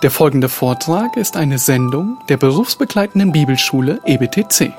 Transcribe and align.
Der 0.00 0.12
folgende 0.12 0.48
Vortrag 0.48 1.16
ist 1.16 1.36
eine 1.36 1.58
Sendung 1.58 2.18
der 2.28 2.36
berufsbegleitenden 2.36 3.32
Bibelschule 3.32 4.00
EBTC. 4.06 4.72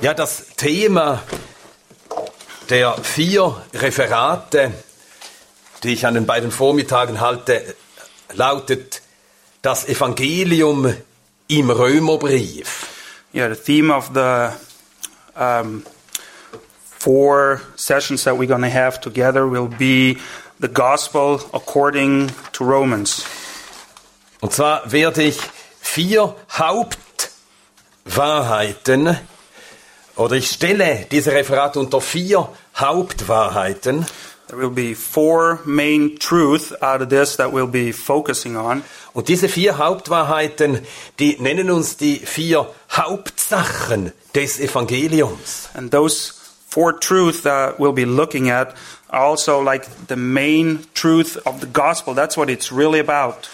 Ja, 0.00 0.12
das 0.12 0.46
Thema 0.56 1.22
der 2.68 2.94
vier 2.94 3.62
Referate, 3.74 4.72
die 5.84 5.92
ich 5.92 6.04
an 6.04 6.14
den 6.14 6.26
beiden 6.26 6.50
Vormittagen 6.50 7.20
halte, 7.20 7.76
lautet 8.34 9.00
das 9.62 9.88
Evangelium 9.88 10.94
im 11.48 11.70
Römerbrief. 11.70 12.86
Yeah, 13.32 13.48
the 13.48 13.56
theme 13.56 13.90
of 13.90 14.10
the 14.14 14.50
um, 15.34 15.82
four 17.06 17.62
sessions 17.76 18.24
that 18.24 18.36
we're 18.36 18.46
going 18.46 18.62
to 18.62 18.70
have 18.70 19.00
together 19.00 19.46
will 19.46 19.68
be 19.68 20.18
the 20.58 20.68
gospel 20.68 21.40
according 21.52 22.30
to 22.52 22.64
Romans. 22.64 23.24
Und 24.40 24.52
zwar 24.52 24.90
werde 24.90 25.22
ich 25.22 25.38
vier 25.80 26.34
Hauptwahrheiten 26.50 29.16
oder 30.16 30.34
ich 30.36 30.50
stelle 30.50 31.06
diese 31.10 31.32
Referate 31.32 31.78
unter 31.78 32.00
vier 32.00 32.48
Hauptwahrheiten. 32.74 34.06
There 34.48 34.58
will 34.58 34.70
be 34.70 34.94
four 34.94 35.60
main 35.64 36.18
truths 36.18 36.72
out 36.80 37.02
of 37.02 37.08
this 37.08 37.36
that 37.36 37.52
we'll 37.52 37.66
be 37.66 37.92
focusing 37.92 38.56
on. 38.56 38.84
Und 39.12 39.28
diese 39.28 39.48
vier 39.48 39.78
Hauptwahrheiten, 39.78 40.86
die 41.18 41.36
nennen 41.40 41.70
uns 41.70 41.96
die 41.96 42.20
vier 42.20 42.72
Hauptsachen 42.90 44.12
des 44.34 44.60
Evangeliums. 44.60 45.68
And 45.74 45.90
those 45.90 46.32
four 46.68 46.92
truths 46.92 47.42
that 47.42 47.80
we'll 47.80 47.92
be 47.92 48.04
looking 48.04 48.48
at 48.48 48.76
are 49.10 49.24
also 49.24 49.60
like 49.60 49.86
the 50.06 50.16
main 50.16 50.86
truth 50.94 51.38
of 51.44 51.60
the 51.60 51.66
gospel. 51.66 52.14
That's 52.14 52.36
what 52.36 52.48
it's 52.48 52.70
really 52.70 53.00
about. 53.00 53.48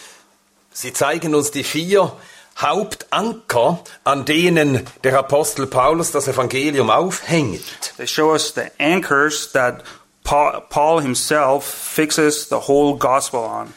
Sie 0.74 0.92
zeigen 0.92 1.34
uns 1.34 1.50
die 1.50 1.62
vier 1.64 2.12
Hauptanker, 2.56 3.82
an 4.04 4.24
denen 4.24 4.86
der 5.04 5.18
Apostel 5.18 5.66
Paulus 5.66 6.10
das 6.10 6.28
Evangelium 6.28 6.90
aufhängt. 6.90 7.94
They 7.96 8.06
show 8.06 8.32
us 8.32 8.52
the 8.54 8.70
anchors 8.78 9.52
that 9.52 9.82
Paul, 10.24 10.62
Paul 10.68 11.00
himself 11.02 11.64
fixes 11.64 12.48
the 12.48 12.56
whole 12.68 12.96
gospel 12.96 13.40
on. 13.40 13.72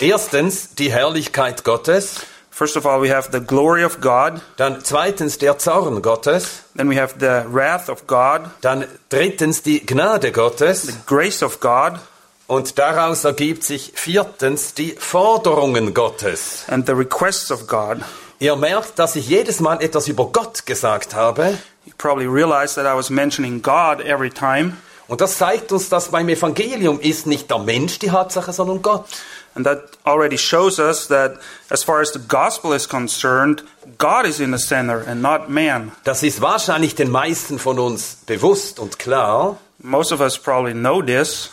Erstens 0.00 0.74
die 0.74 0.90
Herrlichkeit 0.92 1.64
Gottes, 1.64 2.20
First 2.50 2.76
of 2.76 2.86
all, 2.86 3.00
we 3.00 3.08
have 3.14 3.28
the 3.30 3.38
glory 3.40 3.84
of 3.84 4.00
God. 4.00 4.40
dann 4.56 4.80
zweitens 4.82 5.38
der 5.38 5.58
Zorn 5.58 6.02
Gottes, 6.02 6.64
Then 6.76 6.90
we 6.90 7.00
have 7.00 7.14
the 7.20 7.44
wrath 7.52 7.88
of 7.88 8.06
God, 8.08 8.50
dann 8.62 8.84
drittens 9.10 9.62
die 9.62 9.84
Gnade 9.86 10.28
the 10.28 10.32
Gottes 10.32 10.88
grace 11.06 11.42
of 11.44 11.60
God, 11.60 12.00
und 12.48 12.76
daraus 12.78 13.24
ergibt 13.24 13.62
sich 13.62 13.92
viertens 13.94 14.74
die 14.74 14.96
Forderungen 14.98 15.94
Gottes. 15.94 16.64
and 16.68 16.84
the 16.86 16.94
requests 16.94 17.52
of 17.52 17.68
God. 17.68 17.98
Ihr 18.40 18.56
merkt, 18.56 18.98
dass 18.98 19.14
ich 19.16 19.28
jedes 19.28 19.60
Mal 19.60 19.80
etwas 19.82 20.08
über 20.08 20.26
Gott 20.26 20.64
gesagt 20.66 21.14
habe. 21.14 21.58
You 21.84 21.92
probably 21.96 22.26
realize 22.26 22.74
that 22.74 22.86
I 22.86 22.96
was 22.96 23.08
mentioning 23.10 23.62
God 23.62 24.00
every 24.00 24.30
time, 24.30 24.78
Und 25.08 25.20
das 25.20 25.38
zeigt 25.38 25.72
uns, 25.72 25.88
dass 25.88 26.10
beim 26.10 26.28
Evangelium 26.28 27.00
ist 27.00 27.26
nicht 27.26 27.50
der 27.50 27.58
Mensch 27.58 27.98
die 27.98 28.10
Hauptsache, 28.10 28.52
sondern 28.52 28.82
Gott. 28.82 29.06
and 29.54 29.64
that 29.66 29.88
already 30.04 30.36
shows 30.38 30.78
us 30.78 31.08
that 31.08 31.36
as 31.70 31.82
far 31.82 32.00
as 32.00 32.12
the 32.12 32.20
gospel 32.28 32.72
is 32.72 32.86
concerned, 32.88 33.64
God 33.98 34.24
is 34.26 34.38
in 34.38 34.52
the 34.52 34.58
center 34.58 35.02
and 35.08 35.20
not 35.20 35.48
man. 35.48 35.90
Das 36.04 36.22
ist 36.22 36.40
wahrscheinlich 36.40 36.94
den 36.94 37.10
meisten 37.10 37.58
von 37.58 37.78
uns 37.80 38.18
bewusst 38.26 38.78
und 38.78 38.98
klar. 39.00 39.58
Most 39.80 40.12
of 40.12 40.20
us 40.20 40.38
probably 40.38 40.74
know 40.74 41.02
this, 41.02 41.50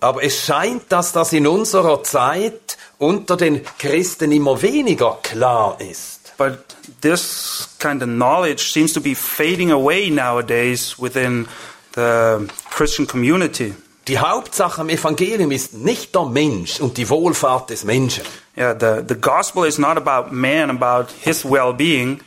Aber 0.00 0.22
es 0.22 0.44
scheint, 0.44 0.84
dass 0.90 1.12
das 1.12 1.32
in 1.32 1.46
unserer 1.46 2.02
Zeit 2.04 2.76
unter 2.98 3.36
den 3.36 3.62
Christen 3.78 4.30
immer 4.30 4.60
weniger 4.62 5.18
klar 5.22 5.78
ist. 5.80 6.32
but 6.36 6.58
this 7.00 7.70
kind 7.78 8.02
of 8.02 8.08
knowledge 8.08 8.70
seems 8.70 8.92
to 8.92 9.00
be 9.00 9.14
fading 9.16 9.72
away 9.72 10.10
nowadays 10.10 10.96
within 10.98 11.48
the 11.96 12.46
Christian 12.70 13.06
community. 13.06 13.74
Die 14.06 14.18
Hauptsache 14.20 14.80
am 14.80 14.88
Evangelium 14.88 15.50
ist 15.50 15.74
nicht 15.74 16.14
der 16.14 16.26
Mensch 16.26 16.78
und 16.80 16.96
die 16.96 17.08
Wohlfahrt 17.08 17.70
des 17.70 17.82
Menschen. 17.82 18.22
Yeah, 18.56 18.74
the, 18.78 19.02
the 19.06 19.20
gospel 19.20 19.66
is 19.66 19.78
not 19.78 19.96
about 19.96 20.32
man, 20.32 20.70
about 20.70 21.12
his 21.20 21.44
well 21.44 21.72
being. 21.72 22.20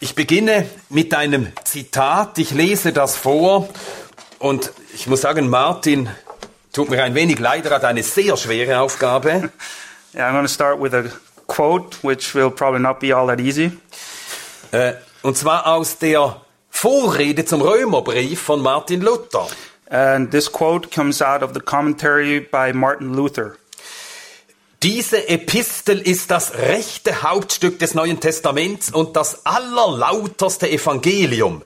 Ich 0.00 0.14
beginne 0.14 0.68
mit 0.88 1.12
einem 1.12 1.52
Zitat. 1.64 2.38
Ich 2.38 2.52
lese 2.52 2.92
das 2.92 3.16
vor 3.16 3.68
und 4.38 4.72
ich 4.94 5.06
muss 5.06 5.20
sagen, 5.20 5.48
Martin 5.50 6.08
tut 6.72 6.88
mir 6.88 7.02
ein 7.02 7.14
wenig 7.14 7.38
leid, 7.38 7.66
er 7.66 7.72
hat 7.72 7.84
eine 7.84 8.02
sehr 8.02 8.36
schwere 8.36 8.80
Aufgabe. 8.80 9.52
Yeah, 10.14 10.26
I'm 10.26 10.32
going 10.32 10.46
to 10.46 10.48
start 10.48 10.80
with 10.80 10.94
a 10.94 11.04
quote, 11.46 12.02
which 12.02 12.34
will 12.34 12.50
probably 12.50 12.80
not 12.80 12.98
be 12.98 13.14
all 13.14 13.26
that 13.26 13.38
easy. 13.40 13.72
Äh, 14.72 14.94
Und 15.22 15.36
zwar 15.36 15.66
aus 15.66 15.98
der 15.98 16.40
Vorrede 16.80 17.44
zum 17.44 17.60
Römerbrief 17.60 18.40
von 18.40 18.62
Martin 18.62 19.00
Luther. 19.00 19.48
And 19.90 20.30
this 20.30 20.52
quote 20.52 20.92
comes 20.92 21.20
out 21.20 21.42
of 21.42 21.50
the 21.52 21.58
commentary 21.58 22.38
by 22.38 22.72
Martin 22.72 23.14
Luther. 23.14 23.56
Diese 24.84 25.28
Epistel 25.28 26.00
ist 26.00 26.30
das 26.30 26.54
rechte 26.54 27.24
Hauptstück 27.24 27.80
des 27.80 27.94
Neuen 27.94 28.20
Testaments 28.20 28.94
und 28.94 29.16
das 29.16 29.44
allerlauterste 29.44 30.70
Evangelium, 30.70 31.62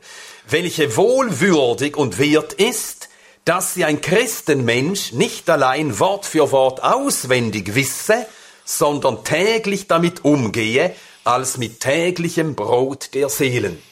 welche 0.49 0.97
wohlwürdig 0.97 1.99
und 1.99 2.19
wert 2.19 2.55
ist, 2.55 3.11
dass 3.45 3.75
sie 3.75 3.85
ein 3.85 4.01
Christenmensch 4.01 5.13
nicht 5.13 5.51
allein 5.51 5.99
Wort 6.01 6.25
für 6.25 6.51
Wort 6.53 6.83
auswendig 6.83 7.75
wisse, 7.75 8.27
sondern 8.65 9.25
täglich 9.25 9.89
damit 9.89 10.25
umgehe, 10.25 10.97
als 11.25 11.59
mit 11.59 11.81
täglichem 11.81 12.55
Brot 12.55 13.11
der 13.13 13.29
Seelen. 13.29 13.92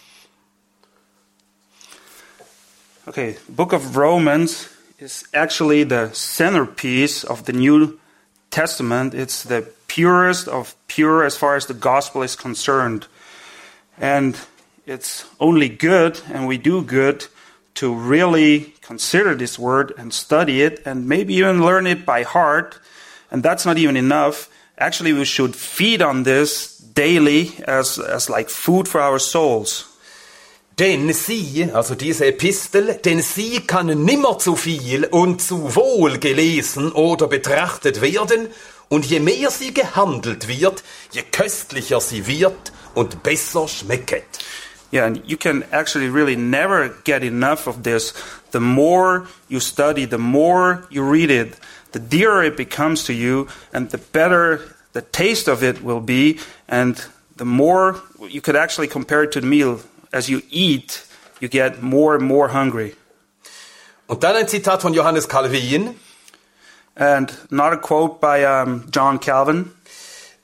Okay, 3.10 3.38
book 3.48 3.72
of 3.72 3.96
Romans 3.96 4.68
is 5.00 5.24
actually 5.34 5.82
the 5.82 6.12
centerpiece 6.12 7.24
of 7.24 7.44
the 7.44 7.52
New 7.52 7.98
Testament. 8.52 9.14
It's 9.14 9.42
the 9.42 9.68
purest 9.88 10.46
of 10.46 10.76
pure 10.86 11.24
as 11.24 11.36
far 11.36 11.56
as 11.56 11.66
the 11.66 11.74
gospel 11.74 12.22
is 12.22 12.36
concerned. 12.36 13.08
And 13.98 14.38
it's 14.86 15.26
only 15.40 15.68
good, 15.68 16.20
and 16.32 16.46
we 16.46 16.56
do 16.56 16.82
good, 16.82 17.26
to 17.74 17.92
really 17.92 18.74
consider 18.80 19.34
this 19.34 19.58
word 19.58 19.92
and 19.98 20.14
study 20.14 20.62
it, 20.62 20.80
and 20.86 21.08
maybe 21.08 21.34
even 21.34 21.64
learn 21.64 21.88
it 21.88 22.06
by 22.06 22.22
heart. 22.22 22.78
And 23.32 23.42
that's 23.42 23.66
not 23.66 23.76
even 23.76 23.96
enough. 23.96 24.48
Actually, 24.78 25.14
we 25.14 25.24
should 25.24 25.56
feed 25.56 26.00
on 26.00 26.22
this 26.22 26.78
daily 26.78 27.58
as, 27.66 27.98
as 27.98 28.30
like 28.30 28.48
food 28.48 28.86
for 28.86 29.00
our 29.00 29.18
souls. 29.18 29.89
Denn 30.80 31.12
sie, 31.12 31.68
also 31.74 31.94
diese 31.94 32.24
Epistel, 32.24 32.94
denn 33.04 33.20
sie 33.20 33.60
kann 33.60 33.88
nimmer 34.02 34.38
zu 34.38 34.56
viel 34.56 35.04
und 35.04 35.42
zu 35.42 35.76
wohl 35.76 36.16
gelesen 36.16 36.90
oder 36.92 37.28
betrachtet 37.28 38.00
werden, 38.00 38.48
und 38.88 39.04
je 39.04 39.20
mehr 39.20 39.50
sie 39.50 39.74
gehandelt 39.74 40.48
wird, 40.48 40.82
je 41.12 41.20
köstlicher 41.20 42.00
sie 42.00 42.26
wird 42.26 42.72
und 42.94 43.22
besser 43.22 43.68
schmecket. 43.68 44.24
Yeah, 44.90 45.04
and 45.04 45.20
you 45.26 45.36
can 45.36 45.64
actually 45.70 46.08
really 46.08 46.34
never 46.34 46.88
get 47.04 47.22
enough 47.22 47.66
of 47.66 47.82
this. 47.82 48.14
The 48.52 48.60
more 48.60 49.26
you 49.50 49.60
study, 49.60 50.06
the 50.06 50.16
more 50.16 50.84
you 50.88 51.02
read 51.02 51.30
it, 51.30 51.58
the 51.92 52.00
dearer 52.00 52.42
it 52.42 52.56
becomes 52.56 53.04
to 53.04 53.12
you, 53.12 53.48
and 53.74 53.90
the 53.90 53.98
better 53.98 54.60
the 54.94 55.02
taste 55.02 55.46
of 55.46 55.62
it 55.62 55.84
will 55.84 56.00
be, 56.00 56.38
and 56.68 56.96
the 57.36 57.44
more 57.44 58.00
you 58.30 58.40
could 58.40 58.56
actually 58.56 58.88
compare 58.88 59.24
it 59.24 59.32
to 59.32 59.42
the 59.42 59.46
meal. 59.46 59.80
As 60.12 60.28
you 60.28 60.42
eat, 60.50 61.04
you 61.40 61.48
get 61.48 61.82
more 61.82 62.14
and 62.14 62.24
more 62.24 62.52
hungry. 62.52 62.94
Und 64.06 64.24
dann 64.24 64.36
ein 64.36 64.48
Zitat 64.48 64.82
von 64.82 64.92
Johannes 64.92 65.28
Calvin. 65.28 65.94
And 66.96 67.32
not 67.50 67.72
a 67.72 67.76
quote 67.76 68.20
by 68.20 68.44
um, 68.44 68.86
John 68.92 69.20
Calvin. 69.20 69.72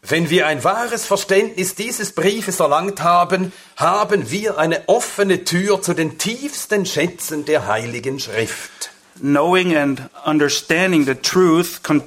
Wenn 0.09 0.31
wir 0.31 0.47
ein 0.47 0.63
wahres 0.63 1.05
Verständnis 1.05 1.75
dieses 1.75 2.13
Briefes 2.13 2.61
erlangt 2.61 3.03
haben, 3.03 3.53
haben 3.77 4.31
wir 4.31 4.57
eine 4.57 4.89
offene 4.89 5.43
Tür 5.43 5.83
zu 5.83 5.95
den 5.95 6.17
tiefsten 6.17 6.87
Schätzen 6.87 7.45
der 7.45 7.67
Heiligen 7.67 8.21
Schrift. 8.21 8.91
Knowing 9.19 9.77
and 9.77 10.03
understanding 10.25 11.05
the 11.05 11.17
truth 11.17 11.83
con- 11.83 12.05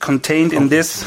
contained 0.00 0.52
in 0.52 0.70
this 0.70 1.04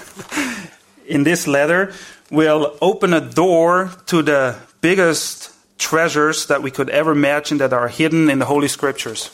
in 1.06 1.24
this 1.24 1.46
letter 1.46 1.90
will 2.30 2.76
open 2.80 3.12
a 3.12 3.20
door 3.20 3.90
to 4.06 4.22
the 4.22 4.56
biggest 4.80 5.50
treasures 5.78 6.46
that 6.46 6.62
we 6.62 6.70
could 6.70 6.90
ever 6.90 7.12
imagine 7.12 7.58
that 7.58 7.72
are 7.72 7.88
hidden 7.88 8.30
in 8.30 8.38
the 8.38 8.46
Holy 8.46 8.68
Scriptures. 8.68 9.30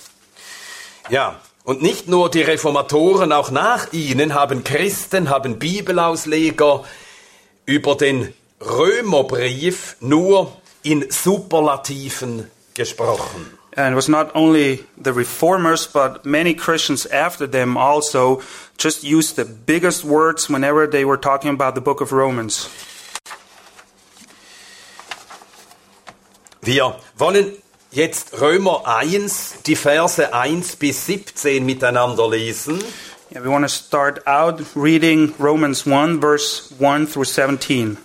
Ja, 1.10 1.36
Und 1.66 1.82
nicht 1.82 2.06
nur 2.06 2.30
die 2.30 2.42
Reformatoren, 2.42 3.32
auch 3.32 3.50
nach 3.50 3.92
ihnen 3.92 4.34
haben 4.34 4.62
Christen, 4.62 5.30
haben 5.30 5.58
Bibelausleger 5.58 6.84
über 7.64 7.96
den 7.96 8.32
Römerbrief 8.60 9.96
nur 9.98 10.52
in 10.84 11.10
Superlativen 11.10 12.48
gesprochen. 12.74 13.58
And 13.76 13.92
it 13.92 13.96
was 13.96 14.08
not 14.08 14.34
only 14.36 14.84
the 14.96 15.12
reformers, 15.12 15.88
but 15.88 16.24
many 16.24 16.54
Christians 16.54 17.04
after 17.04 17.48
them 17.48 17.76
also 17.76 18.40
just 18.78 19.02
used 19.02 19.34
the 19.34 19.44
biggest 19.44 20.04
words 20.04 20.48
whenever 20.48 20.86
they 20.86 21.04
were 21.04 21.18
talking 21.18 21.50
about 21.50 21.74
the 21.74 21.80
book 21.80 22.00
of 22.00 22.12
Romans. 22.12 22.68
Wir 26.66 26.96
wollen 27.16 27.52
jetzt 27.92 28.40
Römer 28.40 28.82
1, 28.86 29.58
die 29.66 29.76
Verse 29.76 30.34
1 30.34 30.74
bis 30.74 31.06
17 31.06 31.64
miteinander 31.64 32.28
lesen. 32.28 32.82
Yeah, 33.32 33.44
we 33.44 33.48
want 33.48 33.64
to 33.64 33.68
start 33.68 34.26
out 34.26 34.60
reading 34.74 35.32
Romans 35.38 35.86
1, 35.86 36.18
verse 36.18 36.74
1 36.80 37.12
through 37.12 37.24
17. 37.24 37.96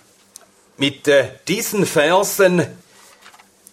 Mit 0.76 1.08
äh, 1.08 1.30
diesen 1.48 1.86
Versen 1.86 2.64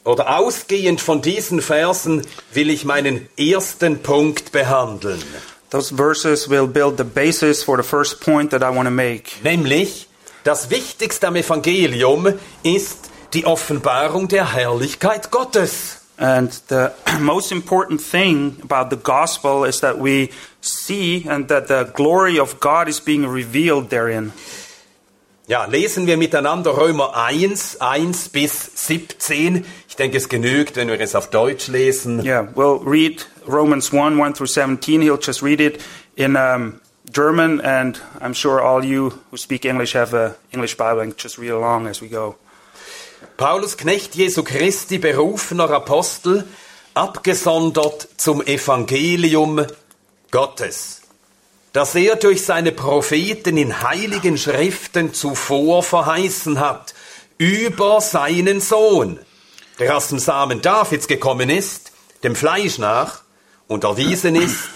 oder 0.06 0.40
ausgehend 0.40 1.02
von 1.02 1.22
diesen 1.22 1.62
Versen 1.62 2.26
will 2.54 2.72
ich 2.72 2.84
meinen 2.84 3.30
ersten 3.38 4.02
Punkt 4.02 4.52
behandeln, 4.52 5.24
Those 5.70 5.96
verses 5.96 6.50
will 6.50 6.66
build 6.66 6.98
the 6.98 7.04
basis 7.04 7.62
for 7.62 7.78
the 7.78 7.88
first 7.88 8.22
point 8.22 8.50
that 8.50 8.64
I 8.64 8.76
want 8.76 8.88
to 8.88 8.92
make. 8.92 9.26
nämlich 9.44 10.08
das 10.44 10.72
Wichtigste 10.72 11.28
am 11.28 11.36
Evangelium 11.36 12.34
ist 12.64 13.09
die 13.34 13.46
Offenbarung 13.46 14.28
der 14.28 14.54
Herrlichkeit 14.54 15.32
Gottes. 15.32 15.98
And 16.18 16.52
the 16.68 16.92
most 17.22 17.52
important 17.52 18.02
thing 18.02 18.58
about 18.62 18.90
the 18.90 18.98
gospel 18.98 19.64
is 19.64 19.80
that 19.80 20.00
we 20.00 20.32
see 20.62 21.26
and 21.30 21.48
that 21.48 21.68
the 21.68 21.90
glory 21.94 22.38
of 22.40 22.60
God 22.60 22.90
is 22.90 23.00
being 23.00 23.26
revealed 23.26 23.90
therein. 23.90 24.34
Ja, 25.48 25.66
lesen 25.66 26.06
wir 26.06 26.18
miteinander 26.18 26.78
Römer 26.78 27.16
1, 27.16 27.78
1 27.82 28.30
bis 28.30 28.72
17. 28.76 29.66
Ich 29.88 29.96
denke, 29.96 30.18
es 30.18 30.30
genügt, 30.30 30.76
wenn 30.76 30.90
wir 30.90 31.00
es 31.00 31.16
auf 31.16 31.32
Deutsch 31.32 31.70
lesen. 31.70 32.24
Yeah, 32.24 32.48
we'll 32.54 32.82
read 32.86 33.26
Romans 33.48 33.92
1 33.92 34.20
1 34.20 34.36
through 34.36 34.46
17. 34.46 35.02
He'll 35.02 35.18
just 35.18 35.42
read 35.42 35.60
it 35.60 35.82
in 36.16 36.36
um, 36.36 36.82
German, 37.12 37.62
and 37.62 38.00
I'm 38.22 38.34
sure 38.34 38.62
all 38.62 38.86
you 38.86 39.14
who 39.32 39.38
speak 39.38 39.66
English 39.66 39.94
have 39.94 40.14
a 40.14 40.36
English 40.52 40.76
Bible 40.78 41.02
and 41.02 41.18
just 41.18 41.40
read 41.40 41.52
along 41.52 41.88
as 41.88 42.00
we 42.00 42.10
go. 42.10 42.36
Paulus, 43.38 43.78
Knecht 43.78 44.16
Jesu 44.16 44.44
Christi, 44.44 44.98
berufener 44.98 45.70
Apostel, 45.70 46.48
abgesondert 46.94 48.08
zum 48.18 48.42
Evangelium 48.42 49.66
Gottes, 50.32 51.02
das 51.74 51.96
er 51.96 52.16
durch 52.16 52.44
seine 52.44 52.72
Propheten 52.72 53.58
in 53.58 53.82
heiligen 53.82 54.38
Schriften 54.38 55.14
zuvor 55.14 55.84
verheißen 55.84 56.60
hat, 56.60 56.94
über 57.38 58.02
seinen 58.02 58.60
Sohn, 58.60 59.20
der 59.80 59.96
aus 59.96 60.10
dem 60.10 60.20
Samen 60.20 60.62
Davids 60.62 61.08
gekommen 61.08 61.50
ist, 61.50 61.92
dem 62.24 62.36
Fleisch 62.36 62.78
nach, 62.78 63.22
und 63.68 63.84
erwiesen 63.84 64.36
ist 64.36 64.68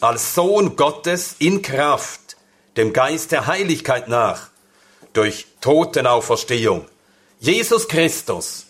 als 0.00 0.34
Sohn 0.34 0.76
Gottes 0.76 1.36
in 1.38 1.62
Kraft, 1.62 2.36
dem 2.76 2.92
Geist 2.92 3.32
der 3.32 3.46
Heiligkeit 3.46 4.08
nach, 4.08 4.48
durch 5.12 5.46
Totenauferstehung. 5.60 6.86
Jesus 7.42 7.88
Christus, 7.88 8.66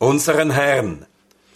unseren 0.00 0.50
Herrn, 0.50 1.06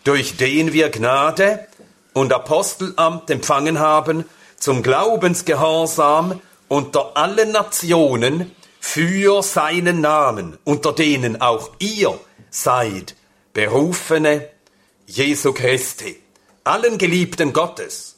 durch 0.04 0.36
den 0.36 0.72
wir 0.72 0.88
Gnade 0.88 1.66
und 2.12 2.32
Apostelamt 2.32 3.28
empfangen 3.28 3.80
haben, 3.80 4.24
zum 4.56 4.84
Glaubensgehorsam 4.84 6.40
unter 6.68 7.16
allen 7.16 7.50
Nationen 7.50 8.52
für 8.78 9.42
seinen 9.42 10.00
Namen, 10.00 10.56
unter 10.62 10.92
denen 10.92 11.40
auch 11.40 11.72
ihr 11.80 12.16
seid, 12.50 13.16
Berufene 13.52 14.48
Jesu 15.06 15.52
Christi, 15.54 16.22
allen 16.62 16.98
Geliebten 16.98 17.52
Gottes, 17.52 18.14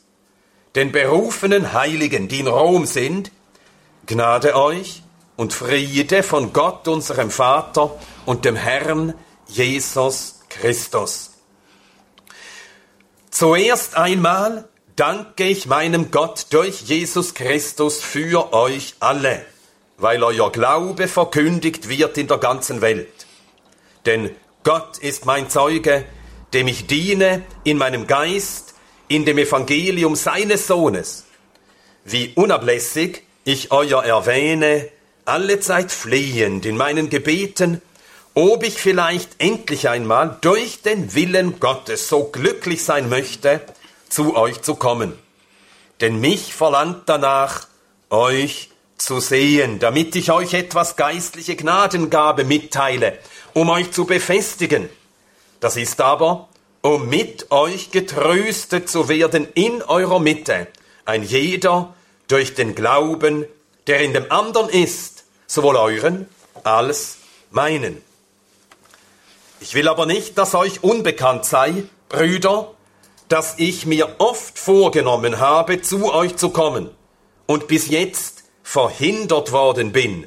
den 0.75 0.93
berufenen 0.93 1.73
Heiligen, 1.73 2.29
die 2.29 2.41
in 2.41 2.49
Rom 2.49 2.85
sind, 2.85 3.33
Gnade 4.05 4.56
euch 4.56 5.03
und 5.37 5.55
Friede 5.55 6.23
von 6.23 6.53
Gott, 6.53 6.87
unserem 6.87 7.31
Vater 7.31 7.99
und 8.26 8.44
dem 8.44 8.56
Herrn 8.56 9.14
Jesus 9.46 10.40
Christus. 10.50 11.31
Zuerst 13.31 13.96
einmal 13.96 14.69
danke 14.96 15.44
ich 15.44 15.67
meinem 15.67 16.11
Gott 16.11 16.46
durch 16.50 16.82
Jesus 16.82 17.34
Christus 17.34 18.00
für 18.00 18.52
euch 18.52 18.94
alle, 19.00 19.44
weil 19.99 20.23
euer 20.23 20.50
Glaube 20.52 21.08
verkündigt 21.08 21.88
wird 21.88 22.19
in 22.19 22.26
der 22.26 22.38
ganzen 22.38 22.81
Welt. 22.81 23.26
Denn 24.05 24.31
Gott 24.64 24.99
ist 24.99 25.26
mein 25.26 25.49
Zeuge, 25.49 26.05
dem 26.52 26.69
ich 26.69 26.87
diene 26.87 27.43
in 27.64 27.78
meinem 27.78 28.06
Geist, 28.06 28.75
in 29.08 29.25
dem 29.25 29.38
Evangelium 29.38 30.17
seines 30.17 30.67
Sohnes, 30.67 31.26
wie 32.05 32.32
unablässig 32.34 33.23
ich 33.44 33.70
euer 33.70 34.02
erwähne, 34.02 34.88
allezeit 35.25 35.93
flehend 35.93 36.67
in 36.67 36.76
meinen 36.76 37.11
Gebeten, 37.11 37.82
ob 38.37 38.65
ich 38.65 38.75
vielleicht 38.75 39.31
endlich 39.38 39.88
einmal 39.88 40.37
durch 40.43 40.83
den 40.83 41.15
Willen 41.15 41.59
Gottes 41.59 42.06
so 42.06 42.25
glücklich 42.25 42.85
sein 42.85 43.09
möchte, 43.09 43.62
zu 44.11 44.37
euch 44.37 44.61
zu 44.61 44.75
kommen. 44.75 45.15
Denn 46.03 46.21
mich 46.21 46.53
verlangt 46.53 47.05
danach, 47.06 47.67
euch 48.11 48.71
zu 48.99 49.21
sehen, 49.21 49.79
damit 49.79 50.15
ich 50.17 50.31
euch 50.31 50.53
etwas 50.53 50.97
geistliche 50.97 51.56
Gnadengabe 51.56 52.44
mitteile, 52.44 53.19
um 53.55 53.71
euch 53.71 53.91
zu 53.93 54.05
befestigen. 54.05 54.91
Das 55.61 55.79
ist 55.79 55.99
aber, 56.03 56.50
um 56.83 57.09
mit 57.09 57.50
euch 57.50 57.91
getröstet 57.91 58.91
zu 58.91 59.09
werden 59.09 59.49
in 59.55 59.83
eurer 59.83 60.21
Mitte, 60.21 60.67
ein 61.06 61.23
jeder 61.23 61.94
durch 62.29 62.53
den 62.53 62.75
Glauben, 62.75 63.47
der 63.87 64.00
in 64.00 64.12
dem 64.12 64.31
anderen 64.31 64.69
ist, 64.69 65.25
sowohl 65.47 65.77
euren 65.77 66.29
als 66.65 67.17
meinen. 67.50 68.03
Ich 69.61 69.75
will 69.75 69.88
aber 69.88 70.06
nicht, 70.06 70.37
dass 70.38 70.55
euch 70.55 70.82
unbekannt 70.85 71.44
sei, 71.44 71.85
Brüder, 72.08 72.75
dass 73.29 73.55
ich 73.58 73.87
mir 73.87 74.17
oft 74.19 74.58
vorgenommen 74.58 75.41
habe, 75.41 75.81
zu 75.81 76.12
euch 76.12 76.37
zu 76.37 76.50
kommen 76.50 76.91
und 77.47 77.66
bis 77.66 77.88
jetzt 77.88 78.45
verhindert 78.62 79.52
worden 79.52 79.92
bin, 79.92 80.26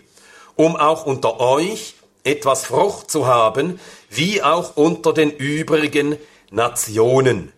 um 0.56 0.76
auch 0.76 1.06
unter 1.06 1.40
euch 1.40 1.96
etwas 2.24 2.66
Frucht 2.66 3.12
zu 3.12 3.28
haben, 3.28 3.80
wie 4.10 4.42
auch 4.42 4.76
unter 4.76 5.14
den 5.14 5.32
übrigen 5.32 6.18
Nationen, 6.52 7.54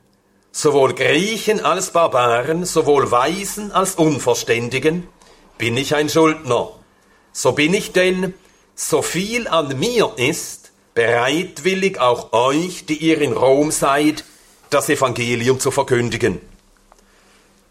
sowohl 0.52 0.94
Griechen 0.94 1.64
als 1.64 1.92
Barbaren, 1.92 2.66
sowohl 2.66 3.10
Weisen 3.10 3.72
als 3.72 3.96
Unverständigen, 3.96 5.08
bin 5.58 5.78
ich 5.78 5.96
ein 5.96 6.10
Schuldner. 6.10 6.72
So 7.32 7.54
bin 7.54 7.74
ich 7.74 7.94
denn, 7.94 8.34
so 8.76 9.02
viel 9.02 9.48
an 9.48 9.80
mir 9.80 10.12
ist, 10.18 10.61
bereitwillig 10.94 12.00
auch 12.00 12.34
euch, 12.34 12.86
die 12.86 12.98
ihr 12.98 13.22
in 13.22 13.34
Rom 13.34 13.72
seid, 13.72 14.24
das 14.70 14.90
Evangelium 14.90 15.60
zu 15.60 15.72
verkündigen. 15.72 16.42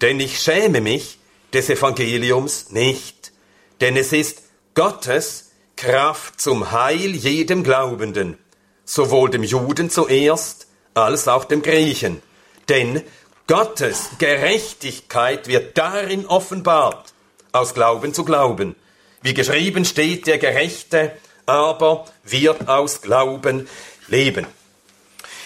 Denn 0.01 0.21
ich 0.21 0.41
schäme 0.41 0.81
mich 0.81 1.19
des 1.53 1.69
Evangeliums 1.69 2.71
nicht, 2.71 3.33
denn 3.81 3.97
es 3.97 4.13
ist 4.13 4.43
Gottes 4.75 5.51
Kraft 5.77 6.41
zum 6.41 6.73
Heil 6.73 7.15
jedem 7.15 7.65
Glaubenden, 7.65 8.39
sowohl 8.85 9.31
dem 9.31 9.43
Juden 9.43 9.91
zuerst 9.91 10.67
als 10.95 11.29
auch 11.29 11.45
dem 11.45 11.63
Griechen. 11.63 12.23
Denn 12.69 13.03
Gottes 13.47 14.11
Gerechtigkeit 14.19 15.49
wird 15.49 15.77
darin 15.77 16.27
offenbart, 16.27 17.13
aus 17.53 17.75
Glauben 17.75 18.15
zu 18.15 18.25
Glauben. 18.25 18.77
Wie 19.23 19.35
geschrieben 19.35 19.85
steht, 19.85 20.27
der 20.27 20.39
Gerechte 20.39 21.13
aber 21.51 22.07
wird 22.25 22.69
aus 22.69 23.03
Glauben 23.03 23.69
leben. 24.09 24.47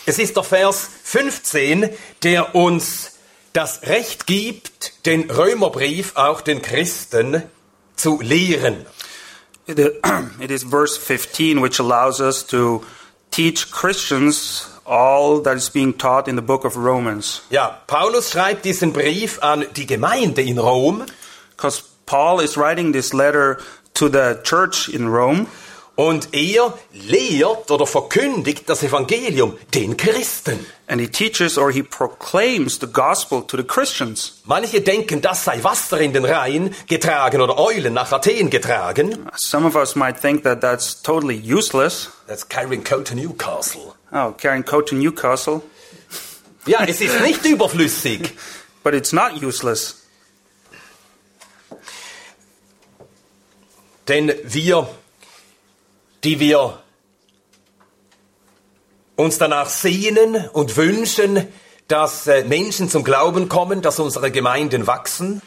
Es 0.07 0.19
ist 0.19 0.37
der 0.37 0.45
Vers 0.45 0.89
15, 1.03 1.89
der 2.23 2.55
uns 2.55 3.13
das 3.53 3.83
Recht 3.83 4.27
gibt, 4.27 5.07
den 5.07 5.31
Römerbrief 5.31 6.17
auch 6.17 6.41
den 6.43 6.61
Christen 6.61 7.43
zu 7.97 8.21
lehren. 8.21 8.85
It 9.67 10.51
is 10.51 10.63
verse 10.71 11.01
15 11.01 11.63
which 11.63 11.81
allows 11.81 12.21
us 12.21 12.47
to 12.47 12.85
teach 13.31 13.71
Christians 13.71 14.69
all 14.85 15.43
that 15.43 15.57
is 15.57 15.71
being 15.71 15.97
taught 15.97 16.29
in 16.29 16.37
the 16.37 16.43
book 16.43 16.67
of 16.67 16.77
Romans. 16.77 17.41
Ja, 17.49 17.81
Paulus 17.87 18.31
schreibt 18.31 18.67
diesen 18.67 18.93
Brief 18.93 19.43
an 19.43 19.65
die 19.75 19.87
Gemeinde 19.87 20.43
in 20.43 20.59
Rom 20.59 21.07
Because 21.57 21.83
Paul 22.07 22.41
is 22.41 22.57
writing 22.57 22.93
this 22.93 23.15
letter 23.15 23.59
to 23.95 24.09
the 24.09 24.41
church 24.43 24.89
in 24.89 25.09
Rome, 25.09 25.47
Und 25.97 26.29
er 26.33 26.77
lehrt 26.93 27.71
oder 27.71 27.87
verkündigt 27.87 28.69
das 28.69 28.83
Evangelium 28.83 29.57
den 29.75 29.97
Christen. 29.97 30.67
And 30.89 31.01
he 31.01 31.07
teaches 31.07 31.57
or 31.57 31.71
he 31.71 31.83
proclaims 31.83 32.81
the 32.81 32.89
gospel 32.89 33.43
to 33.47 33.57
the 33.57 33.63
Christians. 33.63 34.41
Manche 34.45 34.81
denken, 34.81 35.23
das 35.23 35.45
sei 35.45 35.63
Wasser 35.63 36.01
in 36.01 36.13
den 36.13 36.25
Rhein 36.25 36.75
getragen 36.89 37.41
oder 37.41 37.59
Eulen 37.59 37.95
nach 37.95 38.11
Athen 38.11 38.51
getragen. 38.51 39.29
Some 39.37 39.67
of 39.67 39.77
us 39.77 39.95
might 39.95 40.21
think 40.21 40.43
that 40.43 40.61
that's 40.61 41.01
totally 41.01 41.41
useless. 41.41 42.11
That's 42.27 42.47
carrying 42.47 42.83
coat 42.83 43.07
to 43.09 43.15
Newcastle. 43.15 43.95
Oh, 44.13 44.33
carrying 44.33 44.65
coat 44.65 44.89
to 44.89 44.97
Newcastle. 44.97 45.63
Ja, 46.67 46.85
es 46.85 47.01
ist 47.01 47.21
nicht 47.21 47.45
überflüssig. 47.45 48.33
But 48.83 48.95
it's 48.95 49.13
not 49.13 49.41
useless. 49.41 50.03
Denn 54.09 54.33
wir, 54.45 54.89
die 56.25 56.41
wir 56.41 56.83
uns 59.17 59.39
danach 59.39 59.69
sehnen 59.69 60.49
und 60.53 60.77
wünschen, 60.77 61.47
dass 61.87 62.27
äh, 62.27 62.45
Menschen 62.45 62.89
zum 62.89 63.05
Glauben 63.05 63.49
kommen, 63.49 63.83
dass 63.83 64.01
unsere 64.01 64.31
Gemeinden 64.31 64.87
wachsen, 64.87 65.43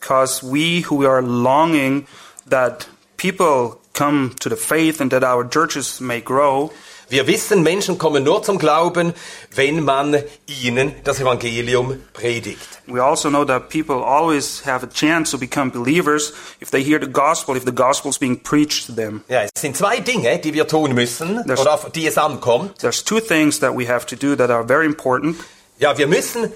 Because 0.00 0.42
we 0.42 0.84
who 0.88 1.04
are 1.04 1.20
longing 1.20 2.06
that 2.48 2.88
people 3.16 3.78
come 3.94 4.34
to 4.40 4.48
the 4.48 4.56
faith 4.56 5.00
and 5.00 5.10
that 5.10 5.24
our 5.24 5.44
churches 5.44 6.00
may 6.00 6.20
grow, 6.20 6.70
wir 7.10 7.26
wissen, 7.26 7.62
Menschen 7.62 7.96
kommen 7.98 8.24
nur 8.24 8.42
zum 8.42 8.58
Glauben, 8.58 9.14
wenn 9.54 9.82
man 9.82 10.22
ihnen 10.46 10.94
das 11.04 11.20
Evangelium 11.20 12.02
predigt. 12.12 12.80
we 12.86 13.02
also 13.02 13.28
know 13.28 13.44
that 13.44 13.68
people 13.68 14.02
always 14.04 14.62
have 14.64 14.84
a 14.84 14.88
chance 14.88 15.30
to 15.30 15.38
become 15.38 15.70
believers 15.70 16.32
if 16.60 16.70
they 16.70 16.82
hear 16.82 16.98
the 17.00 17.10
gospel, 17.10 17.56
if 17.56 17.64
the 17.64 17.72
gospel 17.72 18.10
is 18.10 18.18
being 18.18 18.38
preached 18.42 18.86
to 18.86 18.92
them. 18.92 19.22
Ja, 19.28 19.42
es 19.42 19.50
sind 19.60 19.76
zwei 19.76 20.00
Dinge, 20.00 20.38
die 20.38 20.54
wir 20.54 20.66
tun 20.66 20.94
müssen, 20.94 21.42
Das- 21.46 21.60
oder 21.60 21.74
auf 21.74 21.90
die 21.92 22.06
es 22.06 22.16
ankommt. 22.18 22.78
There's 22.78 23.04
two 23.04 23.20
things 23.20 23.60
that 23.60 23.76
we 23.76 23.86
have 23.88 24.06
to 24.06 24.16
do 24.16 24.36
that 24.36 24.50
are 24.50 24.66
very 24.66 24.86
important. 24.86 25.36
Ja, 25.78 25.96
wir 25.96 26.06
müssen 26.06 26.52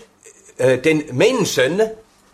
äh, 0.59 0.79
den 0.79 1.05
Menschen 1.17 1.81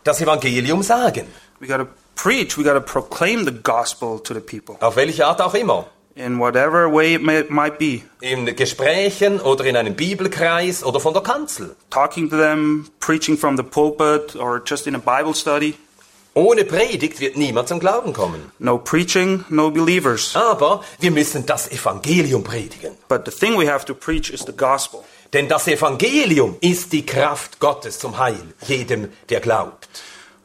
das 0.05 0.21
Evangelium 0.21 0.83
sagen. 0.83 1.27
We 1.61 1.67
got 1.67 1.79
to 1.79 1.87
preach, 2.15 2.57
we 2.57 2.63
got 2.65 2.75
to 2.75 2.81
proclaim 2.81 3.45
the 3.45 3.53
gospel 3.53 4.21
to 4.21 4.33
the 4.35 4.41
people 4.41 4.77
Auf 4.81 4.97
welche 4.97 5.27
Art 5.27 5.41
auch 5.41 5.55
immer. 5.55 5.87
In 6.19 6.39
whatever 6.39 6.89
way 6.89 7.15
it 7.15 7.23
may, 7.23 7.45
might 7.49 7.79
be. 7.79 8.03
In 8.21 8.45
Gesprächen 8.57 9.41
oder 9.41 9.65
in 9.65 9.77
einem 9.77 9.95
Bibelkreis 9.95 10.85
oder 10.85 11.01
von 11.01 11.15
der 11.15 11.23
Kanzel. 11.23 11.77
Talking 11.91 12.29
to 12.29 12.37
them, 12.37 12.91
preaching 12.99 13.37
from 13.37 13.57
the 13.57 13.63
pulpit, 13.63 14.35
or 14.37 14.61
just 14.65 14.87
in 14.87 14.95
a 14.95 14.99
Bible 14.99 15.35
study. 15.35 15.75
Ohne 16.35 16.65
Predigt 16.65 17.21
wird 17.21 17.37
niemand 17.37 17.69
zum 17.69 17.81
Glauben 17.81 18.13
kommen. 18.13 18.53
No 18.59 18.79
preaching, 18.79 19.45
no 19.49 19.71
believers. 19.71 20.37
Aber 20.37 20.85
wir 21.01 21.11
müssen 21.11 21.47
das 21.47 21.71
Evangelium 21.71 22.45
predigen. 22.45 22.93
But 23.09 23.25
the 23.25 23.33
thing 23.33 23.59
we 23.59 23.71
have 23.71 23.85
to 23.87 23.95
preach 23.95 24.31
is 24.31 24.45
the 24.45 24.53
gospel. 24.53 25.05
Denn 25.33 25.49
das 25.49 25.67
Evangelium 25.69 26.57
ist 26.61 26.93
die 26.93 27.05
Kraft 27.05 27.61
Gottes 27.61 27.99
zum 27.99 28.19
Heil, 28.19 28.55
jedem, 28.67 29.09
der 29.29 29.41
glaubt. 29.41 29.89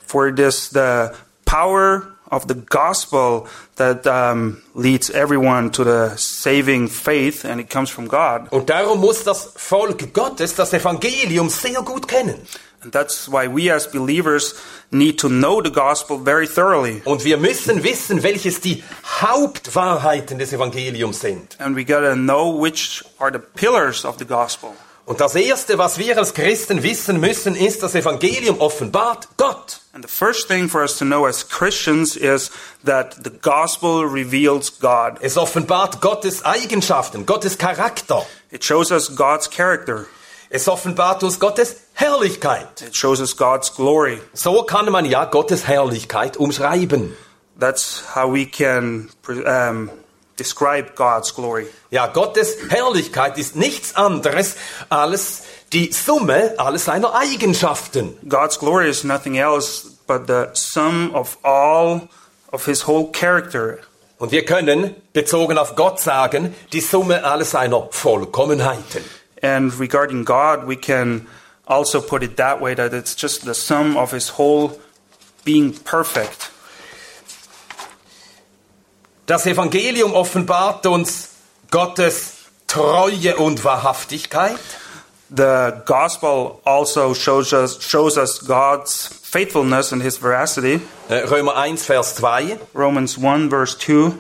For 0.06 0.28
it 0.28 0.40
is 0.40 0.70
the 0.72 1.10
power 1.46 2.13
of 2.34 2.48
the 2.48 2.56
gospel 2.56 3.48
that 3.76 4.06
um, 4.08 4.62
leads 4.74 5.10
everyone 5.12 5.70
to 5.72 5.84
the 5.84 6.16
saving 6.18 6.88
faith, 6.88 7.46
and 7.46 7.60
it 7.60 7.70
comes 7.70 7.90
from 7.90 8.08
God. 8.08 8.52
Und 8.52 8.70
darum 8.70 9.00
muss 9.00 9.24
das 9.24 9.52
Volk 9.56 10.14
Gottes 10.14 10.56
das 10.56 10.74
Evangelium 10.74 11.50
sehr 11.50 11.82
gut 11.82 12.08
kennen. 12.08 12.42
And 12.84 12.92
that's 12.92 13.30
why 13.30 13.48
we 13.48 13.70
as 13.70 13.88
believers 13.88 14.56
need 14.92 15.18
to 15.20 15.30
know 15.30 15.62
the 15.62 15.72
gospel 15.72 16.18
very 16.18 16.48
thoroughly. 16.48 17.02
Und 17.06 17.24
wir 17.24 17.38
müssen 17.38 17.84
wissen, 17.84 18.24
welches 18.24 18.60
die 18.60 18.84
Hauptwahrheiten 19.22 20.38
des 20.38 20.52
Evangeliums 20.52 21.22
sind. 21.22 21.56
And 21.60 21.78
we 21.78 21.86
gotta 21.86 22.16
know 22.16 22.52
which 22.52 23.04
are 23.20 23.32
the 23.32 23.40
pillars 23.40 24.04
of 24.04 24.18
the 24.20 24.26
gospel. 24.26 24.76
Und 25.06 25.20
das 25.20 25.36
Erste, 25.36 25.78
was 25.78 25.98
wir 25.98 26.18
als 26.18 26.34
Christen 26.34 26.82
wissen 26.82 27.20
müssen, 27.20 27.56
ist, 27.56 27.84
das 27.84 27.94
Evangelium 27.94 28.62
offenbart 28.62 29.28
Gott. 29.36 29.82
And 29.92 30.04
the 30.04 30.10
first 30.10 30.48
thing 30.48 30.70
for 30.70 30.82
us 30.82 30.98
to 30.98 31.06
know 31.06 31.28
as 31.28 31.48
Christians 31.48 32.16
is 32.16 32.50
that 32.86 33.16
the 33.24 33.30
gospel 33.30 34.06
reveals 34.06 34.80
God. 34.80 35.18
Es 35.22 35.38
offenbart 35.38 36.00
Gottes 36.00 36.46
Eigenschaften, 36.46 37.26
Gottes 37.26 37.58
Charakter. 37.58 38.26
It 38.50 38.64
shows 38.64 38.92
us 38.92 39.14
God's 39.16 39.50
character. 39.50 40.08
Es 40.50 40.68
offenbart 40.68 41.22
uns 41.24 41.38
Gottes 41.38 41.76
Herrlichkeit. 41.94 42.82
It 42.82 42.96
shows 42.96 43.20
us 43.20 43.36
God's 43.36 43.76
glory. 43.76 44.22
So 44.34 44.64
kann 44.64 44.90
man 44.90 45.06
ja 45.06 45.26
Gottes 45.26 45.68
Herrlichkeit 45.68 46.38
umschreiben. 46.38 47.16
That's 47.60 48.04
how 48.16 48.32
we 48.32 48.46
can 48.46 49.10
um, 49.28 49.90
describe 50.38 50.96
God's 50.96 51.34
glory. 51.34 51.68
Ja, 51.92 52.08
Gottes 52.08 52.58
Herrlichkeit 52.70 53.38
ist 53.38 53.56
nichts 53.56 53.96
anderes 53.96 54.56
als 54.90 55.44
die 55.72 55.92
Summe 55.92 56.54
aller 56.58 56.80
seiner 56.80 57.14
Eigenschaften. 57.14 58.18
God's 58.28 58.60
glory 58.60 58.90
is 58.90 59.04
nothing 59.04 59.38
else 59.38 59.92
but 60.08 60.28
the 60.28 60.48
sum 60.54 61.14
of 61.14 61.38
all 61.44 62.08
of 62.52 62.66
his 62.66 62.88
whole 62.88 63.12
character. 63.12 63.80
Und 64.18 64.32
wir 64.32 64.46
können, 64.46 64.96
bezogen 65.12 65.58
auf 65.58 65.76
Gott, 65.76 66.00
sagen, 66.00 66.56
die 66.72 66.82
Summe 66.82 67.24
aller 67.24 67.46
seiner 67.46 67.88
Vollkommenheiten. 67.92 69.04
And 69.42 69.78
regarding 69.80 70.24
God, 70.24 70.66
we 70.68 70.78
can 70.78 71.28
also 71.68 72.00
put 72.02 72.24
it 72.24 72.38
that 72.38 72.62
way 72.62 72.74
that 72.76 72.94
it's 72.94 73.16
just 73.16 73.44
the 73.44 73.54
sum 73.54 73.98
of 73.98 74.12
his 74.12 74.38
whole 74.38 74.80
being 75.44 75.74
perfect. 75.74 76.53
Das 79.26 79.46
Evangelium 79.46 80.14
offenbart 80.14 80.86
uns 80.86 81.30
Gottes 81.72 82.34
Treue 82.68 83.38
und 83.38 83.64
Wahrhaftigkeit. 83.64 84.60
The 85.30 85.72
gospel 85.86 86.60
also 86.66 87.14
shows 87.14 87.54
us, 87.54 87.82
shows 87.82 88.18
us 88.18 88.46
God's 88.46 89.10
faithfulness 89.24 89.94
and 89.94 90.04
his 90.04 90.18
veracity. 90.18 90.82
Äh, 91.10 91.26
Römer 91.26 91.56
1, 91.56 91.86
Vers 91.86 92.16
2. 92.16 92.60
Romans 92.76 93.18
1, 93.18 93.50
verse 93.50 93.78
2. 93.80 94.12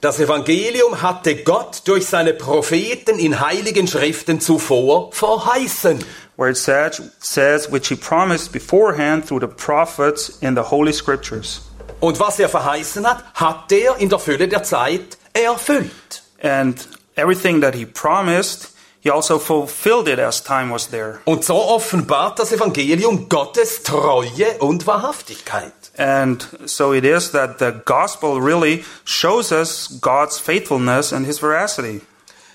Das 0.00 0.18
Evangelium 0.18 1.02
hatte 1.02 1.36
Gott 1.36 1.82
durch 1.84 2.06
seine 2.06 2.34
Propheten 2.34 3.18
in 3.18 3.40
heiligen 3.40 3.86
Schriften 3.86 4.40
zuvor 4.40 5.12
verheißen. 5.12 6.04
where 6.36 6.48
it 6.48 6.56
says, 6.56 7.00
says, 7.20 7.70
which 7.70 7.88
he 7.88 7.94
promised 7.94 8.52
beforehand 8.52 9.24
through 9.24 9.40
the 9.40 9.48
prophets 9.48 10.38
in 10.40 10.54
the 10.54 10.64
Holy 10.64 10.92
Scriptures. 10.92 11.60
Und 12.00 12.20
was 12.20 12.38
er 12.38 12.48
verheißen 12.48 13.06
hat, 13.08 13.24
hat 13.34 13.72
er 13.72 13.96
in 13.96 14.08
der 14.08 14.18
Fülle 14.18 14.48
der 14.48 14.62
Zeit 14.62 15.18
erfüllt. 15.32 16.22
And 16.42 16.88
everything 17.16 17.60
that 17.60 17.74
he 17.74 17.86
promised, 17.86 18.70
he 19.00 19.10
also 19.10 19.38
fulfilled 19.38 20.08
it 20.08 20.18
as 20.18 20.42
time 20.42 20.72
was 20.72 20.88
there. 20.88 21.20
Und 21.24 21.44
so 21.44 21.56
offenbart 21.56 22.38
das 22.38 22.52
Evangelium 22.52 23.28
Gottes 23.28 23.82
Treue 23.82 24.58
und 24.58 24.86
Wahrhaftigkeit. 24.86 25.72
And 25.96 26.46
so 26.66 26.92
it 26.92 27.04
is 27.04 27.30
that 27.32 27.58
the 27.58 27.72
gospel 27.84 28.40
really 28.40 28.84
shows 29.04 29.52
us 29.52 29.98
God's 30.00 30.38
faithfulness 30.38 31.12
and 31.12 31.26
his 31.26 31.38
veracity. 31.38 32.02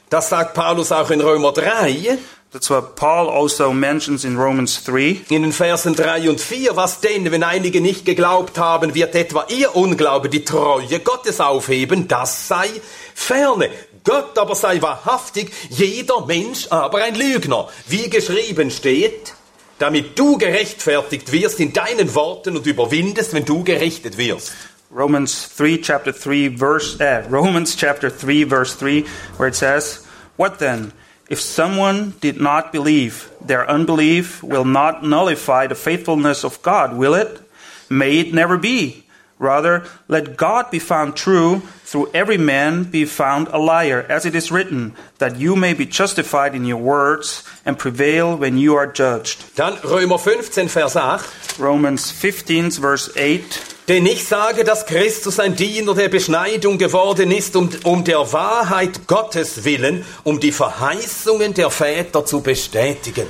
Das 0.09 0.29
sagt 0.29 0.55
Paulus 0.55 0.91
auch 0.91 1.11
in 1.11 1.21
Römer 1.21 1.51
3, 1.53 2.17
That's 2.51 2.67
what 2.71 2.95
Paul 2.95 3.29
also 3.29 3.71
mentions 3.71 4.25
in 4.25 4.35
Romans 4.35 4.83
3. 4.83 5.21
in 5.29 5.43
den 5.43 5.51
Versen 5.51 5.95
3 5.95 6.31
und 6.31 6.41
4. 6.41 6.75
Was 6.75 6.99
denn, 6.99 7.31
wenn 7.31 7.43
einige 7.43 7.79
nicht 7.79 8.05
geglaubt 8.05 8.57
haben, 8.57 8.95
wird 8.95 9.13
etwa 9.13 9.45
ihr 9.49 9.75
Unglaube 9.75 10.29
die 10.29 10.43
Treue 10.43 10.99
Gottes 10.99 11.39
aufheben? 11.39 12.07
Das 12.07 12.47
sei 12.47 12.67
ferne. 13.13 13.69
Gott 14.03 14.35
aber 14.39 14.55
sei 14.55 14.81
wahrhaftig, 14.81 15.51
jeder 15.69 16.25
Mensch 16.25 16.65
aber 16.71 17.03
ein 17.03 17.13
Lügner. 17.13 17.67
Wie 17.87 18.09
geschrieben 18.09 18.71
steht, 18.71 19.35
damit 19.77 20.17
du 20.17 20.39
gerechtfertigt 20.39 21.31
wirst 21.31 21.59
in 21.59 21.71
deinen 21.71 22.15
Worten 22.15 22.57
und 22.57 22.65
überwindest, 22.65 23.35
wenn 23.35 23.45
du 23.45 23.63
gerichtet 23.63 24.17
wirst. 24.17 24.53
Romans 24.91 25.51
3 25.55 25.81
chapter 25.83 26.13
3 26.13 26.55
verse 26.57 26.97
uh, 26.99 27.31
Romans 27.31 27.75
chapter 27.77 28.09
3 28.09 28.47
verse 28.47 28.75
3 28.79 29.05
where 29.37 29.49
it 29.49 29.55
says, 29.55 30.03
"What 30.37 30.57
then? 30.57 30.93
If 31.29 31.39
someone 31.39 32.15
did 32.21 32.41
not 32.41 32.71
believe, 32.71 33.29
their 33.39 33.69
unbelief 33.69 34.41
will 34.41 34.65
not 34.65 35.03
nullify 35.03 35.67
the 35.67 35.75
faithfulness 35.75 36.43
of 36.43 36.61
God, 36.63 36.97
will 36.97 37.13
it? 37.13 37.39
May 37.87 38.17
it 38.17 38.33
never 38.33 38.57
be. 38.57 39.05
Rather, 39.37 39.85
let 40.09 40.35
God 40.35 40.69
be 40.69 40.79
found 40.79 41.15
true, 41.15 41.61
through 41.85 42.11
every 42.13 42.37
man 42.37 42.83
be 42.83 43.05
found 43.05 43.47
a 43.47 43.57
liar, 43.57 44.05
as 44.09 44.25
it 44.25 44.35
is 44.35 44.51
written, 44.51 44.93
that 45.19 45.37
you 45.37 45.55
may 45.55 45.73
be 45.73 45.85
justified 45.85 46.55
in 46.55 46.65
your 46.65 46.81
words 46.81 47.43
and 47.65 47.79
prevail 47.79 48.35
when 48.35 48.57
you 48.57 48.75
are 48.75 48.87
judged." 48.87 49.55
Dann 49.55 49.77
Römer 49.77 50.19
15, 50.19 50.67
Vers 50.67 50.95
8. 50.95 51.21
Romans 51.59 52.11
15 52.11 52.71
verse 52.71 53.09
8 53.15 53.75
Denn 53.89 54.05
ich 54.05 54.27
sage, 54.27 54.63
dass 54.63 54.85
Christus 54.85 55.39
ein 55.39 55.55
Diener 55.55 55.95
der 55.95 56.09
Beschneidung 56.09 56.77
geworden 56.77 57.31
ist, 57.31 57.55
um, 57.55 57.71
um 57.85 58.03
der 58.03 58.31
Wahrheit 58.31 59.07
Gottes 59.07 59.63
willen, 59.63 60.05
um 60.23 60.39
die 60.39 60.51
Verheißungen 60.51 61.55
der 61.55 61.71
Väter 61.71 62.23
zu 62.23 62.41
bestätigen. 62.41 63.25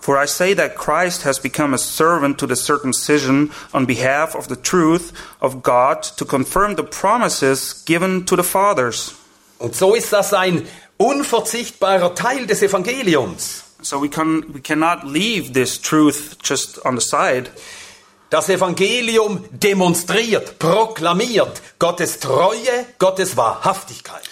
For 0.00 0.16
I 0.16 0.26
say 0.26 0.54
that 0.54 0.76
Christ 0.76 1.26
has 1.26 1.38
become 1.38 1.74
a 1.74 1.78
servant 1.78 2.40
to 2.40 2.46
the 2.46 2.56
circumcision 2.56 3.50
on 3.74 3.86
behalf 3.86 4.34
of 4.34 4.48
the 4.48 4.56
truth 4.56 5.12
of 5.40 5.62
God 5.62 6.02
to 6.16 6.24
confirm 6.24 6.76
the 6.76 6.84
promises 6.84 7.84
given 7.84 8.24
to 8.24 8.34
the 8.34 8.42
fathers. 8.42 9.14
Und 9.58 9.76
so 9.76 9.94
ist 9.94 10.10
das 10.14 10.32
ein 10.32 10.66
unverzichtbarer 10.96 12.14
Teil 12.14 12.46
des 12.46 12.62
Evangeliums. 12.62 13.64
So 13.82 14.00
we 14.02 14.08
can 14.08 14.42
we 14.54 14.60
cannot 14.62 15.04
leave 15.04 15.52
this 15.52 15.78
truth 15.78 16.38
just 16.42 16.82
on 16.86 16.98
the 16.98 17.06
side. 17.06 17.50
Das 18.30 18.48
Evangelium 18.48 19.44
demonstriert, 19.50 20.58
proklamiert 20.58 21.62
Gottes 21.78 22.20
Treue, 22.20 22.86
Gottes 22.98 23.36
Wahrhaftigkeit. 23.36 24.22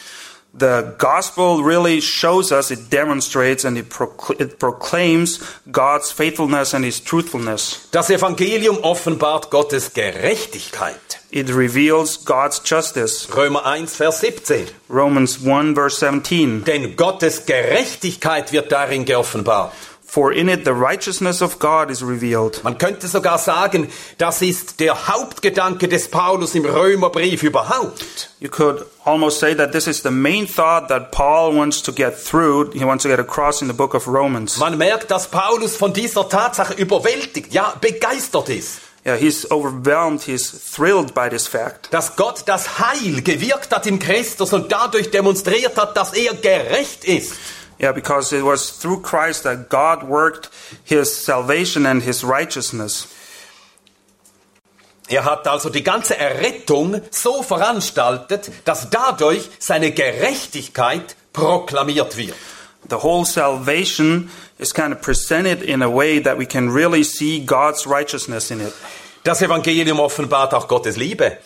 The 0.59 0.95
gospel 0.97 1.63
really 1.63 2.01
shows 2.01 2.51
us, 2.51 2.71
it 2.71 2.91
demonstrates, 2.91 3.65
and 3.67 3.77
it, 3.77 3.91
procl- 3.91 4.41
it 4.41 4.59
proclaims 4.59 5.39
God's 5.71 6.11
faithfulness 6.11 6.73
and 6.73 6.83
His 6.83 6.99
truthfulness. 7.03 7.89
Das 7.91 8.09
Evangelium 8.09 8.79
offenbart 8.79 9.51
Gottes 9.51 9.93
Gerechtigkeit. 9.93 11.21
It 11.31 11.51
reveals 11.51 12.25
God's 12.25 12.63
justice. 12.65 13.29
Römer 13.35 13.67
1, 13.67 13.97
Vers 13.97 14.21
17. 14.21 14.69
Romans 14.89 15.45
1, 15.45 15.75
verse 15.75 15.99
17. 15.99 16.65
Denn 16.65 16.97
Gottes 16.97 17.45
Gerechtigkeit 17.45 18.53
wird 18.53 18.73
darin 18.73 19.05
geoffenbart. 19.05 19.73
For 20.09 20.33
in 20.33 20.49
it 20.49 20.65
the 20.65 20.73
righteousness 20.73 21.43
of 21.43 21.59
God 21.59 21.91
is 21.91 22.01
revealed. 22.01 22.63
Man 22.63 22.79
könnte 22.79 23.09
sogar 23.09 23.39
sagen, 23.39 23.89
das 24.19 24.41
ist 24.41 24.79
der 24.81 25.09
Hauptgedanke 25.09 25.89
des 25.89 26.09
Paulus 26.09 26.55
im 26.55 26.65
Römerbrief 26.65 27.43
überhaupt. 27.43 28.31
You 28.39 28.49
could 28.49 28.87
almost 29.05 29.41
say 29.41 29.55
that 29.55 29.73
this 29.73 29.87
is 29.87 30.03
the 30.03 30.11
main 30.11 30.47
thought 30.47 30.89
that 30.89 31.11
Paul 31.11 31.57
wants 31.57 31.83
to 31.83 31.93
get 31.93 32.17
through, 32.17 32.71
he 32.73 32.85
wants 32.85 33.03
to 33.03 33.09
get 33.09 33.19
across 33.19 33.61
in 33.61 33.69
the 33.69 33.75
book 33.75 33.95
of 33.95 34.07
Romans. 34.07 34.59
Man 34.59 34.79
merkt, 34.79 35.11
dass 35.11 35.27
Paulus 35.27 35.77
von 35.77 35.93
dieser 35.93 36.29
Tatsache 36.29 36.75
überwältigt, 36.75 37.53
ja 37.53 37.75
begeistert 37.81 38.49
ist. 38.49 38.81
Yeah, 39.05 39.17
he's 39.17 39.49
overwhelmed, 39.51 40.23
he's 40.23 40.51
thrilled 40.51 41.15
by 41.15 41.29
this 41.29 41.47
fact. 41.47 41.93
Dass 41.93 42.17
Gott 42.17 42.43
das 42.47 42.79
Heil 42.81 43.23
gewirkt 43.23 43.73
hat 43.73 43.87
in 43.87 43.99
Christus 43.99 44.53
und 44.53 44.73
dadurch 44.73 45.11
demonstriert 45.11 45.77
hat, 45.77 45.97
dass 45.97 46.13
er 46.13 46.35
gerecht 46.35 47.05
ist. 47.05 47.35
Yeah, 47.79 47.93
because 47.93 48.33
it 48.33 48.43
was 48.43 48.71
through 48.71 49.03
Christ 49.03 49.45
that 49.45 49.69
God 49.69 50.03
worked 50.03 50.49
his 50.85 51.15
salvation 51.15 51.85
and 51.87 52.03
his 52.03 52.25
righteousness. 52.25 53.13
Er 55.09 55.25
hat 55.25 55.47
also 55.47 55.71
die 55.71 55.85
ganze 55.85 56.17
Errettung 56.19 57.01
so 57.11 57.43
veranstaltet, 57.43 58.51
dass 58.65 58.91
dadurch 58.91 59.49
seine 59.59 59.93
Gerechtigkeit 59.93 61.15
proklamiert 61.33 62.17
wird. 62.17 62.35
The 62.89 63.03
whole 63.03 63.25
salvation 63.25 64.31
is 64.59 64.73
kind 64.73 64.93
of 64.93 65.03
presented 65.03 65.63
in 65.63 65.83
a 65.83 65.91
way 65.91 66.19
that 66.19 66.39
we 66.39 66.47
can 66.47 66.71
really 66.71 67.05
see 67.05 67.45
God's 67.45 67.87
righteousness 67.87 68.51
in 68.51 68.61
it. 68.61 68.73
Das 69.23 69.43
Evangelium 69.43 70.01
offenbart 70.01 70.55
auch 70.55 70.67
Gottes 70.67 70.97
Liebe. 70.97 71.39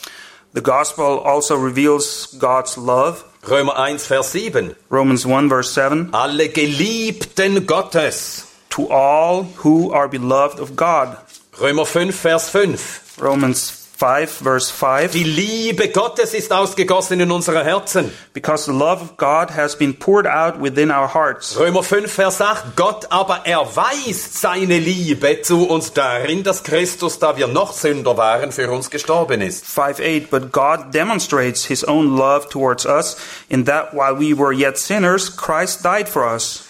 The 0.52 0.62
gospel 0.62 1.18
also 1.18 1.56
reveals 1.56 2.36
God's 2.38 2.76
love. 2.76 3.24
Römer 3.48 3.78
1, 3.78 4.06
Vers 4.06 4.32
7. 4.32 4.74
Romans 4.90 5.24
1 5.24 5.48
verse 5.48 5.72
7. 5.72 6.12
Alle 6.12 6.48
Geliebten 6.48 7.66
Gottes. 7.66 8.46
To 8.70 8.88
all 8.90 9.46
who 9.64 9.92
are 9.92 10.08
beloved 10.08 10.60
of 10.60 10.76
God. 10.76 11.16
Römer 11.60 11.86
5, 11.86 12.14
Vers 12.14 12.50
5. 12.50 13.18
Romans 13.20 13.79
5 14.00 14.30
verse 14.30 14.70
5. 14.70 15.12
Die 15.12 15.24
Liebe 15.24 15.90
Gottes 15.90 16.32
ist 16.32 16.54
ausgegossen 16.54 17.20
in 17.20 17.30
unsere 17.30 17.62
Herzen. 17.62 18.10
Because 18.32 18.64
the 18.64 18.72
love 18.72 19.02
of 19.02 19.18
God 19.18 19.50
has 19.50 19.76
been 19.76 19.92
poured 19.92 20.26
out 20.26 20.58
within 20.58 20.90
our 20.90 21.12
hearts. 21.12 21.54
Römer 21.58 21.82
5, 21.82 22.10
Vers 22.10 22.40
8. 22.40 22.76
Gott 22.76 23.12
aber 23.12 23.46
erweist 23.46 24.40
seine 24.40 24.78
Liebe 24.78 25.42
zu 25.42 25.68
uns 25.68 25.92
darin, 25.92 26.42
dass 26.42 26.62
Christus, 26.62 27.18
da 27.18 27.36
wir 27.36 27.46
noch 27.46 27.74
Sünder 27.74 28.16
waren, 28.16 28.52
für 28.52 28.70
uns 28.70 28.88
gestorben 28.88 29.42
ist. 29.42 29.66
5 29.66 30.00
8. 30.00 30.30
But 30.30 30.50
God 30.50 30.94
demonstrates 30.94 31.66
his 31.66 31.84
own 31.84 32.16
love 32.16 32.48
towards 32.48 32.86
us 32.86 33.18
in 33.50 33.66
that 33.66 33.92
while 33.92 34.18
we 34.18 34.34
were 34.34 34.54
yet 34.54 34.78
sinners, 34.78 35.36
Christ 35.36 35.84
died 35.84 36.08
for 36.08 36.24
us. 36.24 36.64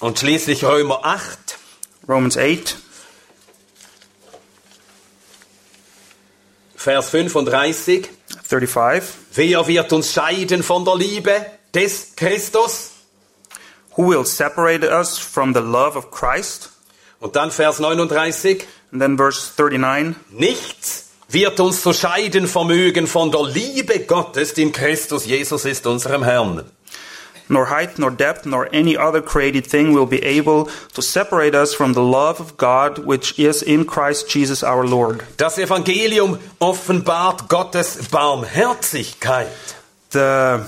Und 0.00 0.18
schließlich 0.18 0.64
Römer 0.64 0.98
8. 1.04 1.58
Romans 2.08 2.36
8 2.36 2.85
Vers 6.86 7.10
35. 7.10 8.08
35. 8.44 9.02
Wer 9.34 9.66
wird 9.66 9.92
uns 9.92 10.12
scheiden 10.12 10.62
von 10.62 10.84
der 10.84 10.94
Liebe 10.94 11.44
des 11.74 12.14
Christus? 12.14 12.92
Who 13.96 14.10
will 14.10 14.24
separate 14.24 14.88
us 14.88 15.18
from 15.18 15.52
the 15.52 15.58
love 15.58 15.98
of 15.98 16.12
Christ? 16.12 16.70
Und 17.18 17.34
dann 17.34 17.50
Vers 17.50 17.80
39. 17.80 18.64
And 18.92 19.02
then 19.02 19.16
verse 19.16 19.50
39. 19.56 20.14
Nichts 20.30 21.08
wird 21.28 21.58
uns 21.58 21.82
zu 21.82 21.92
scheiden 21.92 22.46
vermögen 22.46 23.08
von 23.08 23.32
der 23.32 23.42
Liebe 23.42 23.98
Gottes, 24.06 24.54
die 24.54 24.62
in 24.62 24.70
Christus 24.70 25.26
Jesus 25.26 25.64
ist, 25.64 25.88
unserem 25.88 26.22
Herrn. 26.22 26.70
Nor 27.48 27.66
height, 27.66 27.98
nor 27.98 28.10
depth, 28.10 28.44
nor 28.44 28.68
any 28.72 28.96
other 28.96 29.22
created 29.22 29.66
thing 29.66 29.92
will 29.92 30.06
be 30.06 30.22
able 30.22 30.68
to 30.94 31.02
separate 31.02 31.54
us 31.54 31.74
from 31.74 31.92
the 31.92 32.02
love 32.02 32.40
of 32.40 32.56
God 32.56 32.98
which 32.98 33.38
is 33.38 33.62
in 33.62 33.84
Christ 33.84 34.28
Jesus 34.28 34.64
our 34.64 34.84
Lord. 34.84 35.22
Das 35.36 35.58
Evangelium 35.58 36.38
offenbart 36.60 37.48
Gottes 37.48 38.08
Barmherzigkeit. 38.08 39.76
The, 40.10 40.66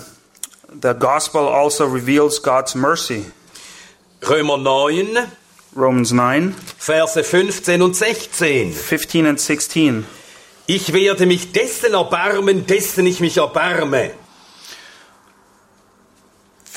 the 0.69 0.93
gospel 0.95 1.49
also 1.49 1.87
reveals 1.87 2.39
God's 2.39 2.75
mercy. 2.77 3.25
Römer 4.23 4.59
9, 4.59 5.29
Romans 5.75 6.13
9, 6.13 6.55
Verse 6.79 7.23
15 7.23 7.83
und 7.83 7.97
16. 7.97 8.73
15 8.73 9.27
and 9.27 9.41
16. 9.41 10.07
Ich 10.67 10.93
werde 10.93 11.25
mich 11.27 11.53
dessen 11.53 11.95
erbarmen, 11.95 12.67
dessen 12.67 13.07
ich 13.07 13.21
mich 13.21 13.39
erbarme. 13.39 14.11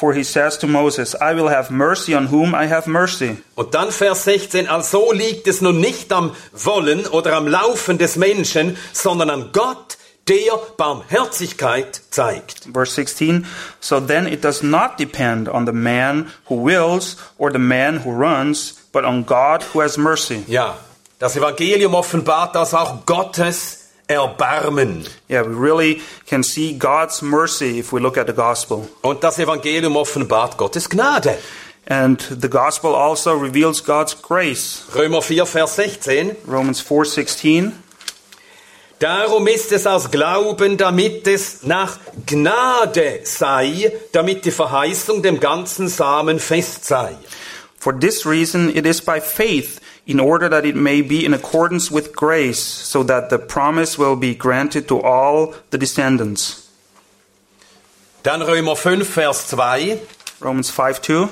For 0.02 0.16
he 0.16 0.24
says 0.24 0.58
to 0.58 0.66
Moses, 0.66 1.14
I 1.22 1.36
will 1.36 1.50
have 1.50 1.70
mercy 1.70 2.16
on 2.16 2.30
whom 2.32 2.56
I 2.56 2.66
have 2.66 2.90
mercy. 2.90 3.38
Und 3.54 3.76
dann 3.76 3.92
Vers 3.92 4.24
16, 4.24 4.68
also 4.68 5.12
liegt 5.12 5.48
es 5.48 5.62
nun 5.62 5.80
nicht 5.80 6.12
am 6.12 6.32
Wollen 6.54 7.06
oder 7.06 7.34
am 7.34 7.46
Laufen 7.46 8.00
des 8.00 8.16
Menschen, 8.16 8.78
sondern 8.94 9.30
an 9.30 9.50
Gott, 9.54 10.00
der 10.28 10.58
Barmherzigkeit 10.76 12.02
zeigt. 12.10 12.68
Verse 12.74 12.96
16, 12.96 13.46
so 13.80 14.00
then 14.00 14.26
it 14.26 14.44
does 14.44 14.64
not 14.64 14.98
depend 14.98 15.48
on 15.48 15.68
the 15.68 15.72
man 15.72 16.32
who 16.50 16.56
wills 16.56 17.18
or 17.38 17.52
the 17.52 17.60
man 17.60 18.04
who 18.04 18.10
runs, 18.10 18.82
but 18.92 19.06
on 19.06 19.24
God 19.24 19.64
who 19.72 19.82
has 19.82 20.00
mercy. 20.00 20.44
Ja, 20.48 20.80
das 21.20 21.36
Evangelium 21.36 21.94
offenbart 21.94 22.56
das 22.56 22.74
auch 22.74 23.06
Gottes 23.06 23.81
Erbarmen. 24.13 25.08
Yeah, 25.30 25.43
we 25.43 25.54
really 25.54 26.02
can 26.28 26.43
see 26.43 26.74
God's 26.78 27.21
mercy 27.21 27.80
if 27.80 27.91
we 27.91 28.00
look 28.00 28.17
at 28.17 28.28
the 28.28 28.34
gospel. 28.34 28.88
Und 29.02 29.24
das 29.24 29.39
Evangelium 29.39 29.95
offenbart 29.95 30.58
Gottes 30.58 30.89
Gnade. 30.89 31.38
And 31.88 32.19
the 32.19 32.47
gospel 32.47 32.95
also 32.95 33.34
reveals 33.34 33.84
God's 33.84 34.13
grace. 34.21 34.84
Römer 34.95 35.21
4, 35.21 35.45
Vers 35.45 35.76
16. 35.76 36.36
Romans 36.47 36.82
4:16. 36.82 37.71
Darum 39.00 39.47
ist 39.47 39.71
es 39.71 39.88
aus 39.88 40.12
Glauben, 40.12 40.78
damit 40.78 41.26
es 41.28 41.63
nach 41.63 41.97
Gnade 42.28 43.21
sei, 43.24 43.91
damit 44.12 44.45
die 44.45 44.52
Verheißung 44.52 45.24
dem 45.24 45.39
ganzen 45.39 45.88
Samen 45.88 46.39
fest 46.39 46.86
sei. 46.86 47.17
For 47.80 48.00
this 48.00 48.28
reason 48.28 48.69
it 48.69 48.86
is 48.86 49.02
by 49.02 49.19
faith 49.19 49.81
in 50.06 50.20
order 50.20 50.50
that 50.50 50.66
it 50.66 50.76
may 50.76 51.02
be 51.02 51.26
in 51.26 51.34
accordance 51.34 51.92
with 51.92 52.14
grace 52.16 52.60
so 52.60 53.04
that 53.04 53.30
the 53.30 53.38
promise 53.38 53.98
will 53.98 54.16
be 54.16 54.36
granted 54.36 54.88
to 54.88 55.02
all 55.02 55.54
the 55.70 55.78
descendants. 55.78 56.70
Dann 58.24 58.42
Römer 58.42 58.76
5, 58.76 59.08
Vers 59.08 59.48
2. 59.48 60.00
Romans 60.42 60.72
5:2. 60.72 61.30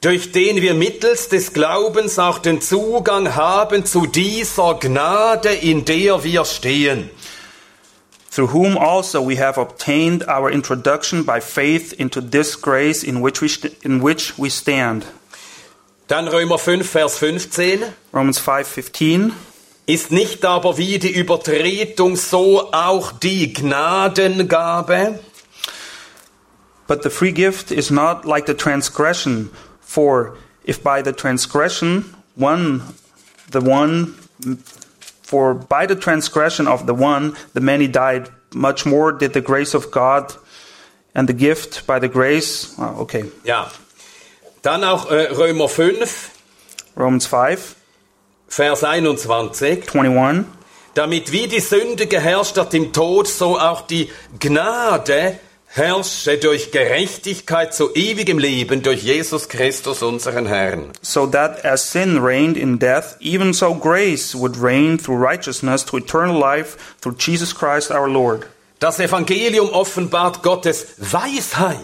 durch 0.00 0.32
den 0.32 0.60
wir 0.60 0.74
mittels 0.74 1.28
des 1.28 1.52
Glaubens 1.52 2.18
auch 2.18 2.40
den 2.40 2.60
Zugang 2.60 3.36
haben 3.36 3.84
zu 3.84 4.06
dieser 4.06 4.74
Gnade, 4.74 5.50
in 5.50 5.84
der 5.84 6.24
wir 6.24 6.44
stehen. 6.44 7.10
through 8.32 8.46
whom 8.54 8.78
also 8.78 9.20
we 9.20 9.36
have 9.36 9.58
obtained 9.58 10.22
our 10.26 10.50
introduction 10.50 11.22
by 11.22 11.38
faith 11.38 11.92
into 11.92 12.18
this 12.18 12.56
grace 12.56 13.04
in 13.04 13.20
which 13.20 13.42
we, 13.42 13.50
in 13.82 14.00
which 14.00 14.38
we 14.38 14.48
stand. 14.48 15.04
Dann 16.08 16.28
Römer 16.28 16.58
5, 16.58 16.88
Vers 16.88 17.18
15. 17.18 17.84
Romans 18.12 18.40
5:15 18.40 19.32
Ist 19.86 20.12
nicht 20.12 20.44
aber 20.44 20.78
wie 20.78 20.98
die 20.98 21.10
Übertretung, 21.10 22.16
so 22.16 22.72
auch 22.72 23.12
die 23.12 23.52
Gnadengabe? 23.52 25.18
But 26.86 27.02
the 27.02 27.10
free 27.10 27.32
gift 27.32 27.70
is 27.70 27.90
not 27.90 28.24
like 28.24 28.46
the 28.46 28.54
transgression 28.54 29.50
for 29.80 30.36
if 30.64 30.82
by 30.82 31.02
the 31.02 31.12
transgression 31.12 32.14
one 32.36 32.82
the 33.50 33.60
one 33.60 34.14
for 35.22 35.54
by 35.54 35.86
the 35.86 35.94
transgression 35.94 36.66
of 36.66 36.86
the 36.86 36.94
one 36.94 37.34
the 37.54 37.60
many 37.60 37.88
died 37.88 38.30
much 38.54 38.84
more 38.84 39.12
did 39.12 39.32
the 39.32 39.40
grace 39.40 39.74
of 39.74 39.90
God 39.90 40.34
and 41.14 41.28
the 41.28 41.34
gift 41.34 41.86
by 41.86 41.98
the 41.98 42.08
grace 42.08 42.74
ah, 42.78 42.94
okay 42.98 43.24
Ja. 43.44 43.70
Dann 44.62 44.84
auch 44.84 45.10
äh, 45.10 45.32
Römer 45.32 45.68
5, 45.68 46.30
Romans 46.96 47.26
5, 47.26 47.74
Vers 48.48 48.84
21. 48.84 49.94
21. 49.94 50.46
Damit 50.94 51.32
wie 51.32 51.48
die 51.48 51.60
Sünde 51.60 52.06
geherrscht 52.06 52.58
hat 52.58 52.72
im 52.74 52.92
Tod, 52.92 53.26
so 53.26 53.58
auch 53.58 53.80
die 53.86 54.10
Gnade 54.38 55.38
herrsche 55.66 56.36
durch 56.36 56.70
Gerechtigkeit 56.70 57.74
zu 57.74 57.94
ewigem 57.94 58.38
Leben 58.38 58.82
durch 58.82 59.02
Jesus 59.02 59.48
Christus, 59.48 60.02
unseren 60.02 60.46
Herrn. 60.46 60.92
So 61.00 61.26
that 61.26 61.64
as 61.64 61.90
sin 61.90 62.18
reigned 62.18 62.58
in 62.58 62.78
death, 62.78 63.16
even 63.20 63.54
so 63.54 63.74
grace 63.74 64.34
would 64.34 64.62
reign 64.62 64.98
through 64.98 65.16
righteousness 65.16 65.84
to 65.86 65.96
eternal 65.96 66.38
life 66.38 66.76
through 67.00 67.16
Jesus 67.18 67.54
Christ 67.54 67.90
our 67.90 68.08
Lord. 68.08 68.46
Das 68.80 69.00
Evangelium 69.00 69.70
offenbart 69.70 70.42
Gottes 70.42 70.94
Weisheit. 70.98 71.78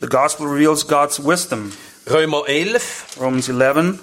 The 0.00 0.06
gospel 0.06 0.46
reveals 0.46 0.86
God's 0.86 1.18
wisdom. 1.18 1.72
Römer 2.08 2.44
11, 2.46 3.16
Romans 3.18 3.48
11, 3.48 3.98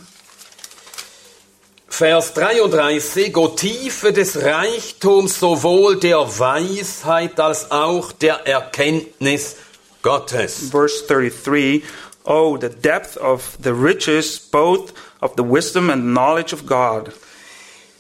Vers 1.88 2.34
33, 2.34 3.38
O 3.38 3.48
Tiefe 3.48 4.12
des 4.12 4.44
Reichtums 4.44 5.40
sowohl 5.40 5.98
der 6.00 6.18
Weisheit 6.18 7.40
als 7.40 7.72
auch 7.72 8.12
der 8.12 8.46
Erkenntnis 8.46 9.56
Gottes. 10.02 10.70
verse 10.70 11.06
33. 11.08 11.84
Oh, 12.26 12.58
the 12.58 12.68
depth 12.68 13.16
of 13.16 13.58
the 13.64 13.72
riches, 13.72 14.38
both 14.38 14.94
of 15.22 15.36
the 15.38 15.44
wisdom 15.44 15.90
and 15.90 16.14
knowledge 16.14 16.52
of 16.52 16.66
God. 16.66 17.14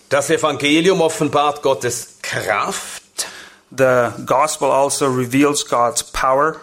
Das 0.09 0.29
Evangelium 0.29 0.99
offenbart 0.99 1.61
Gottes 1.61 2.17
Kraft. 2.21 3.27
The 3.71 4.11
gospel 4.25 4.69
also 4.69 5.07
reveals 5.07 5.63
God's 5.63 6.03
power. 6.03 6.59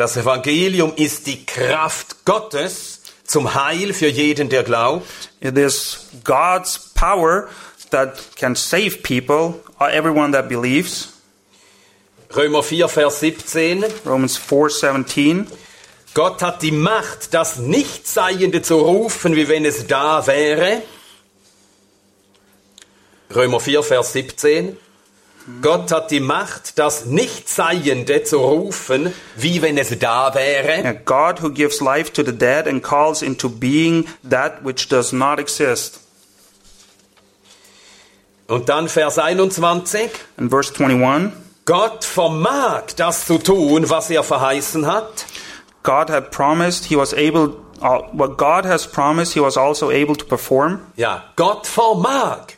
Das 0.00 0.16
Evangelium 0.16 0.94
ist 0.96 1.26
die 1.26 1.44
Kraft 1.44 2.24
Gottes 2.24 3.02
zum 3.22 3.54
Heil 3.54 3.92
für 3.92 4.08
jeden, 4.08 4.48
der 4.48 4.62
glaubt. 4.62 5.04
It 5.40 5.58
is 5.58 6.06
God's 6.24 6.78
power 6.94 7.48
that 7.90 8.18
can 8.34 8.56
save 8.56 9.02
people, 9.02 9.60
everyone 9.78 10.32
that 10.32 10.48
believes. 10.48 11.10
Römer 12.34 12.62
4, 12.62 12.88
Vers 12.88 13.20
17. 13.20 13.84
Romans 14.06 14.38
4:17. 14.38 15.46
Gott 16.14 16.40
hat 16.40 16.62
die 16.62 16.72
Macht, 16.72 17.34
das 17.34 17.58
Nichtseiende 17.58 18.62
zu 18.62 18.78
rufen, 18.78 19.36
wie 19.36 19.48
wenn 19.48 19.66
es 19.66 19.86
da 19.86 20.26
wäre. 20.26 20.82
Römer 23.34 23.60
4, 23.60 23.82
Vers 23.82 24.14
17. 24.14 24.78
Gott 25.62 25.90
hat 25.90 26.10
die 26.10 26.20
Macht, 26.20 26.78
das 26.78 27.06
Nichtseiende 27.06 28.22
zu 28.22 28.38
rufen, 28.38 29.12
wie 29.36 29.62
wenn 29.62 29.78
es 29.78 29.98
da 29.98 30.34
wäre. 30.34 30.86
And 30.86 31.04
God 31.04 31.42
who 31.42 31.50
gives 31.50 31.80
life 31.80 32.12
to 32.12 32.22
the 32.22 32.32
dead 32.32 32.66
and 32.66 32.82
calls 32.82 33.22
into 33.22 33.48
being 33.48 34.06
that 34.28 34.64
which 34.64 34.88
does 34.88 35.12
not 35.12 35.38
exist. 35.38 36.00
Und 38.46 38.68
dann 38.68 38.88
Vers 38.88 39.18
21. 39.18 40.10
And 40.36 40.50
verse 40.50 40.72
21. 40.74 41.32
Gott 41.64 42.04
vermag 42.04 42.96
das 42.96 43.26
zu 43.26 43.38
tun, 43.38 43.88
was 43.88 44.10
er 44.10 44.24
verheißen 44.24 44.86
hat. 44.86 45.26
God 45.82 46.10
had 46.10 46.30
promised 46.30 46.86
he 46.86 46.96
was 46.96 47.14
able 47.14 47.56
uh, 47.80 48.02
what 48.12 48.36
God 48.36 48.64
has 48.64 48.86
promised 48.86 49.34
he 49.34 49.40
was 49.40 49.56
also 49.56 49.90
able 49.90 50.16
to 50.16 50.24
perform. 50.26 50.80
Ja, 50.96 51.24
Gott 51.36 51.66
vermag. 51.66 52.56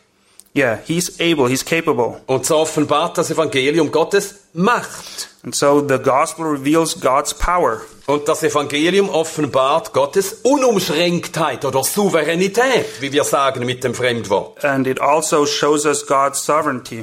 Yeah, 0.54 0.78
he's 0.84 1.18
able, 1.18 1.48
he's 1.48 1.64
capable. 1.64 2.20
Und 2.26 2.44
so 2.44 2.58
offenbart 2.58 3.16
das 3.16 3.30
Evangelium 3.30 3.90
Gottes 3.90 4.40
Macht. 4.52 5.30
And 5.44 5.54
so 5.54 5.80
the 5.80 5.98
gospel 5.98 6.44
reveals 6.44 7.00
God's 7.00 7.32
power. 7.32 7.80
Und 8.06 8.28
das 8.28 8.42
Evangelium 8.42 9.08
offenbart 9.08 9.94
Gottes 9.94 10.40
Unumschränktheit 10.42 11.64
oder 11.64 11.82
Souveränität, 11.82 13.00
wie 13.00 13.12
wir 13.12 13.24
sagen 13.24 13.64
mit 13.64 13.82
dem 13.82 13.94
Fremdwort. 13.94 14.62
And 14.62 14.86
it 14.86 15.00
also 15.00 15.46
shows 15.46 15.86
us 15.86 16.06
God's 16.06 16.44
sovereignty. 16.44 17.00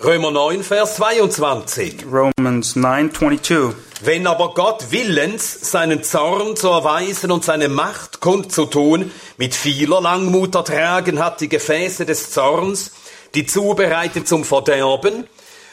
Römer 0.00 0.30
9, 0.30 0.62
Vers 0.62 0.94
22. 0.94 2.04
Romans 2.06 2.76
9:22. 2.76 3.74
Wenn 4.00 4.28
aber 4.28 4.54
Gott 4.54 4.92
willens, 4.92 5.72
seinen 5.72 6.04
Zorn 6.04 6.54
zu 6.54 6.68
erweisen 6.68 7.32
und 7.32 7.44
seine 7.44 7.68
Macht 7.68 8.20
kundzutun, 8.20 9.10
mit 9.38 9.56
vieler 9.56 10.00
Langmut 10.00 10.54
ertragen 10.54 11.18
hat 11.18 11.40
die 11.40 11.48
Gefäße 11.48 12.06
des 12.06 12.30
Zorns, 12.30 12.92
die 13.34 13.44
zubereitet 13.44 14.28
zum 14.28 14.44
Verderben, 14.44 15.26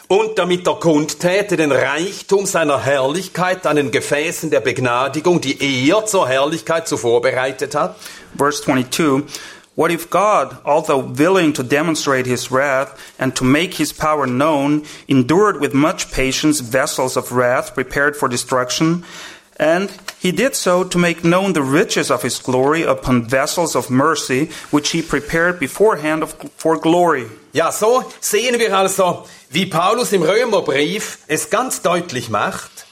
und 0.08 0.40
damit 0.40 0.68
er 0.68 0.76
kundtäte 0.76 1.56
den 1.56 1.72
Reichtum 1.72 2.48
seiner 2.48 2.84
Herrlichkeit 2.84 3.68
an 3.68 3.76
den 3.76 3.92
Gefäßen 3.92 4.50
der 4.50 4.60
Begnadigung, 4.60 5.40
die 5.40 5.88
er 5.88 6.06
zur 6.08 6.28
Herrlichkeit 6.28 6.88
zu 6.88 6.98
vorbereitet 6.98 7.76
hat. 7.76 7.96
Verse 8.36 8.64
22 8.64 9.24
What 9.76 9.92
if 9.92 10.10
God, 10.10 10.58
although 10.64 11.00
willing 11.00 11.52
to 11.54 11.64
demonstrate 11.64 12.26
his 12.26 12.50
wrath 12.50 12.96
and 13.20 13.36
to 13.36 13.44
make 13.44 13.74
his 13.74 13.92
power 13.92 14.26
known, 14.26 14.86
endured 15.08 15.60
with 15.60 15.74
much 15.74 16.12
patience 16.12 16.62
vessels 16.62 17.18
of 17.18 17.34
wrath 17.34 17.74
prepared 17.74 18.16
for 18.16 18.30
destruction? 18.30 19.04
And 19.58 19.92
he 20.20 20.32
did 20.32 20.56
so 20.56 20.84
to 20.86 20.98
make 20.98 21.24
known 21.24 21.54
the 21.54 21.62
riches 21.62 22.10
of 22.10 22.24
his 22.24 22.40
glory 22.40 22.84
upon 22.84 23.28
vessels 23.28 23.76
of 23.76 23.90
mercy, 23.90 24.50
which 24.72 24.92
he 24.92 25.02
prepared 25.02 25.60
beforehand 25.60 26.24
of, 26.24 26.34
for 26.58 26.78
glory. 26.78 27.28
Ja, 27.54 27.72
so 27.72 28.04
sehen 28.22 28.60
wir 28.60 28.74
also, 28.74 29.28
wie 29.50 29.66
Paulus 29.66 30.12
im 30.12 30.24
Römerbrief 30.24 31.20
es 31.28 31.50
ganz 31.50 31.82
deutlich 31.82 32.30
macht, 32.30 32.86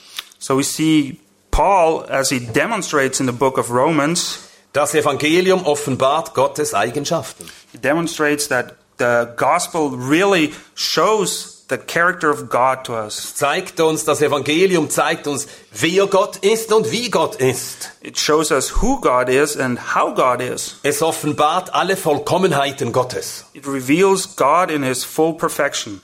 So 0.44 0.58
we 0.58 0.64
see 0.64 1.22
Paul, 1.52 2.04
as 2.10 2.30
he 2.30 2.40
demonstrates 2.40 3.22
in 3.22 3.28
the 3.28 3.32
book 3.32 3.58
of 3.58 3.72
Romans, 3.72 4.40
das 4.74 4.94
Evangelium 4.96 5.66
offenbart 5.66 6.34
Gottes 6.34 6.74
Eigenschaften. 6.74 7.50
he 7.72 7.78
demonstrates 7.78 8.48
that 8.50 8.76
the 8.98 9.28
gospel 9.38 9.92
really 9.92 10.54
shows 10.76 11.54
the 11.70 11.78
character 11.78 12.30
of 12.30 12.50
God 12.50 12.84
to 12.86 12.94
us. 12.94 13.36
zeigt 13.36 13.80
uns, 13.80 14.04
das 14.04 14.22
Evangelium 14.22 14.90
zeigt 14.90 15.28
uns, 15.28 15.48
wer 15.72 16.08
Gott 16.08 16.38
ist 16.38 16.72
und 16.72 16.92
wie 16.92 17.10
Gott 17.10 17.36
ist. 17.38 17.92
It 18.02 18.20
shows 18.20 18.52
us 18.52 18.82
who 18.82 19.00
God 19.00 19.30
is 19.30 19.56
and 19.58 19.96
how 19.96 20.14
God 20.14 20.42
is. 20.42 20.76
Es 20.84 21.02
offenbart 21.02 21.74
alle 21.74 21.96
Vollkommenheiten 21.96 22.92
Gottes. 22.92 23.46
It 23.54 23.66
reveals 23.66 24.36
God 24.36 24.70
in 24.70 24.84
his 24.84 25.04
full 25.04 25.34
perfection, 25.34 26.02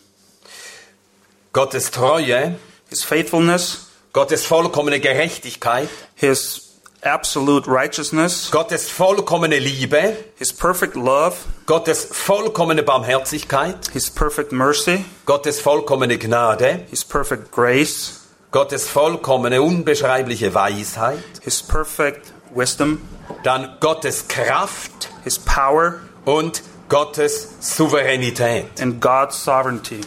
Gottes 1.54 1.92
Treue, 1.92 2.56
his 2.90 3.04
faithfulness, 3.04 3.90
Gottes 4.14 4.46
vollkommene 4.46 5.00
Gerechtigkeit, 5.00 5.90
his 6.16 6.69
absolute 7.02 7.68
righteousness, 7.68 8.50
Gottes 8.52 8.90
vollkommene 8.90 9.60
Liebe, 9.60 10.18
his 10.38 10.52
perfect 10.52 10.96
love, 10.96 11.36
Gottes 11.66 12.06
vollkommene 12.12 12.84
Barmherzigkeit, 12.84 13.90
his 13.92 14.10
perfect 14.10 14.52
mercy, 14.52 15.06
Gottes 15.26 15.62
vollkommene 15.62 16.18
Gnade, 16.18 16.86
his 16.90 17.04
perfect 17.04 17.52
grace, 17.52 18.28
Gottes 18.52 18.88
vollkommene 18.88 19.62
unbeschreibliche 19.62 20.54
Weisheit, 20.54 21.24
his 21.42 21.62
perfect 21.62 22.34
wisdom, 22.54 23.08
dann 23.44 23.78
Gottes 23.80 24.28
Kraft 24.28 25.10
his 25.24 25.38
power, 25.40 26.02
und 26.26 26.62
Gottes 26.90 27.56
Souveränität. 27.60 28.80
and 28.82 29.00
God's 29.00 29.36
sovereignty. 29.36 30.02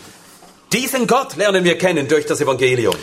Diesen 0.73 1.07
Gott 1.07 1.37
lernen 1.37 1.65
wir 1.65 1.79
kennen 1.79 2.09
durch 2.09 2.27
das 2.27 2.41
Evangelium. 2.41 2.95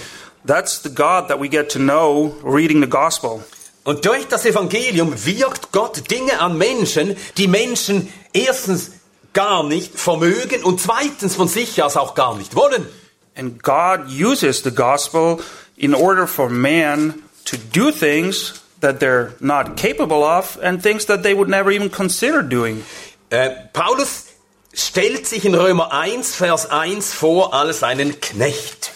That's 0.46 0.82
the 0.82 0.90
God 0.90 1.28
that 1.28 1.40
we 1.40 1.50
get 1.50 1.70
to 1.72 1.80
know 1.80 2.36
reading 2.44 2.82
the 2.82 2.88
gospel. 2.88 3.44
Und 3.84 4.06
durch 4.06 4.28
das 4.28 4.46
Evangelium 4.46 5.14
wirkt 5.26 5.72
Gott 5.72 6.12
Dinge 6.12 6.40
an 6.40 6.58
Menschen, 6.58 7.16
die 7.38 7.48
Menschen 7.48 8.12
erstens 8.34 8.92
gar 9.34 9.64
nicht 9.64 9.98
vermögen 9.98 10.64
und 10.64 10.82
zweitens 10.82 11.36
von 11.36 11.48
sich 11.48 11.82
aus 11.82 11.98
auch 11.98 12.16
gar 12.16 12.36
nicht 12.36 12.56
wollen. 12.56 12.88
And 13.36 13.64
God 13.64 14.10
uses 14.10 14.64
the 14.64 14.72
gospel 14.72 15.40
in 15.78 15.96
order 15.96 16.28
for 16.28 16.50
man 16.50 17.24
to 17.46 17.58
do 17.74 17.92
things 17.92 18.62
that 18.82 19.00
they're 19.00 19.32
not 19.40 19.78
capable 19.78 20.24
of 20.24 20.58
and 20.62 20.82
things 20.82 21.06
that 21.06 21.24
they 21.24 21.34
would 21.34 21.50
never 21.50 21.72
even 21.72 21.90
consider 21.90 22.44
doing. 22.44 22.84
Äh, 23.30 23.52
Paulus 23.74 24.26
stellt 24.74 25.28
sich 25.28 25.46
in 25.46 25.56
Römer 25.56 25.92
1, 25.94 26.36
Vers 26.36 26.70
1 26.70 27.14
vor 27.14 27.54
als 27.54 27.84
einen 27.84 28.20
Knecht. 28.20 28.92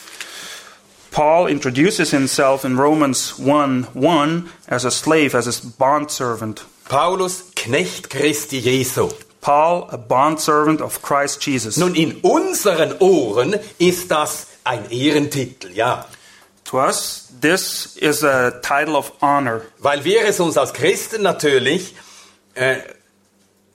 Paul 1.13 1.45
introduces 1.45 2.09
himself 2.11 2.65
in 2.65 2.75
Romans 2.75 3.37
1 3.37 3.83
1 3.93 4.49
as 4.67 4.83
a 4.83 4.91
slave, 4.91 5.35
as 5.35 5.47
a 5.47 5.67
bondservant. 5.77 6.65
Paulus, 6.89 7.51
Knecht 7.55 8.09
Christi 8.09 8.59
Jesu. 8.59 9.09
Paul, 9.39 9.87
a 9.91 9.97
bondservant 9.97 10.81
of 10.81 11.01
Christ 11.03 11.41
Jesus. 11.41 11.77
Nun, 11.77 11.95
in 11.95 12.19
unseren 12.21 12.97
Ohren 12.99 13.55
ist 13.77 14.09
das 14.09 14.47
ein 14.63 14.89
Ehrentitel, 14.89 15.71
ja. 15.71 16.05
To 16.65 16.79
us, 16.79 17.31
this 17.41 17.95
is 17.97 18.23
a 18.23 18.59
title 18.61 18.95
of 18.95 19.11
honor 19.21 19.61
Weil 19.79 20.03
wir 20.03 20.25
es 20.25 20.39
uns 20.39 20.57
als 20.57 20.73
Christen 20.73 21.21
natürlich 21.21 21.93
äh, 22.55 22.77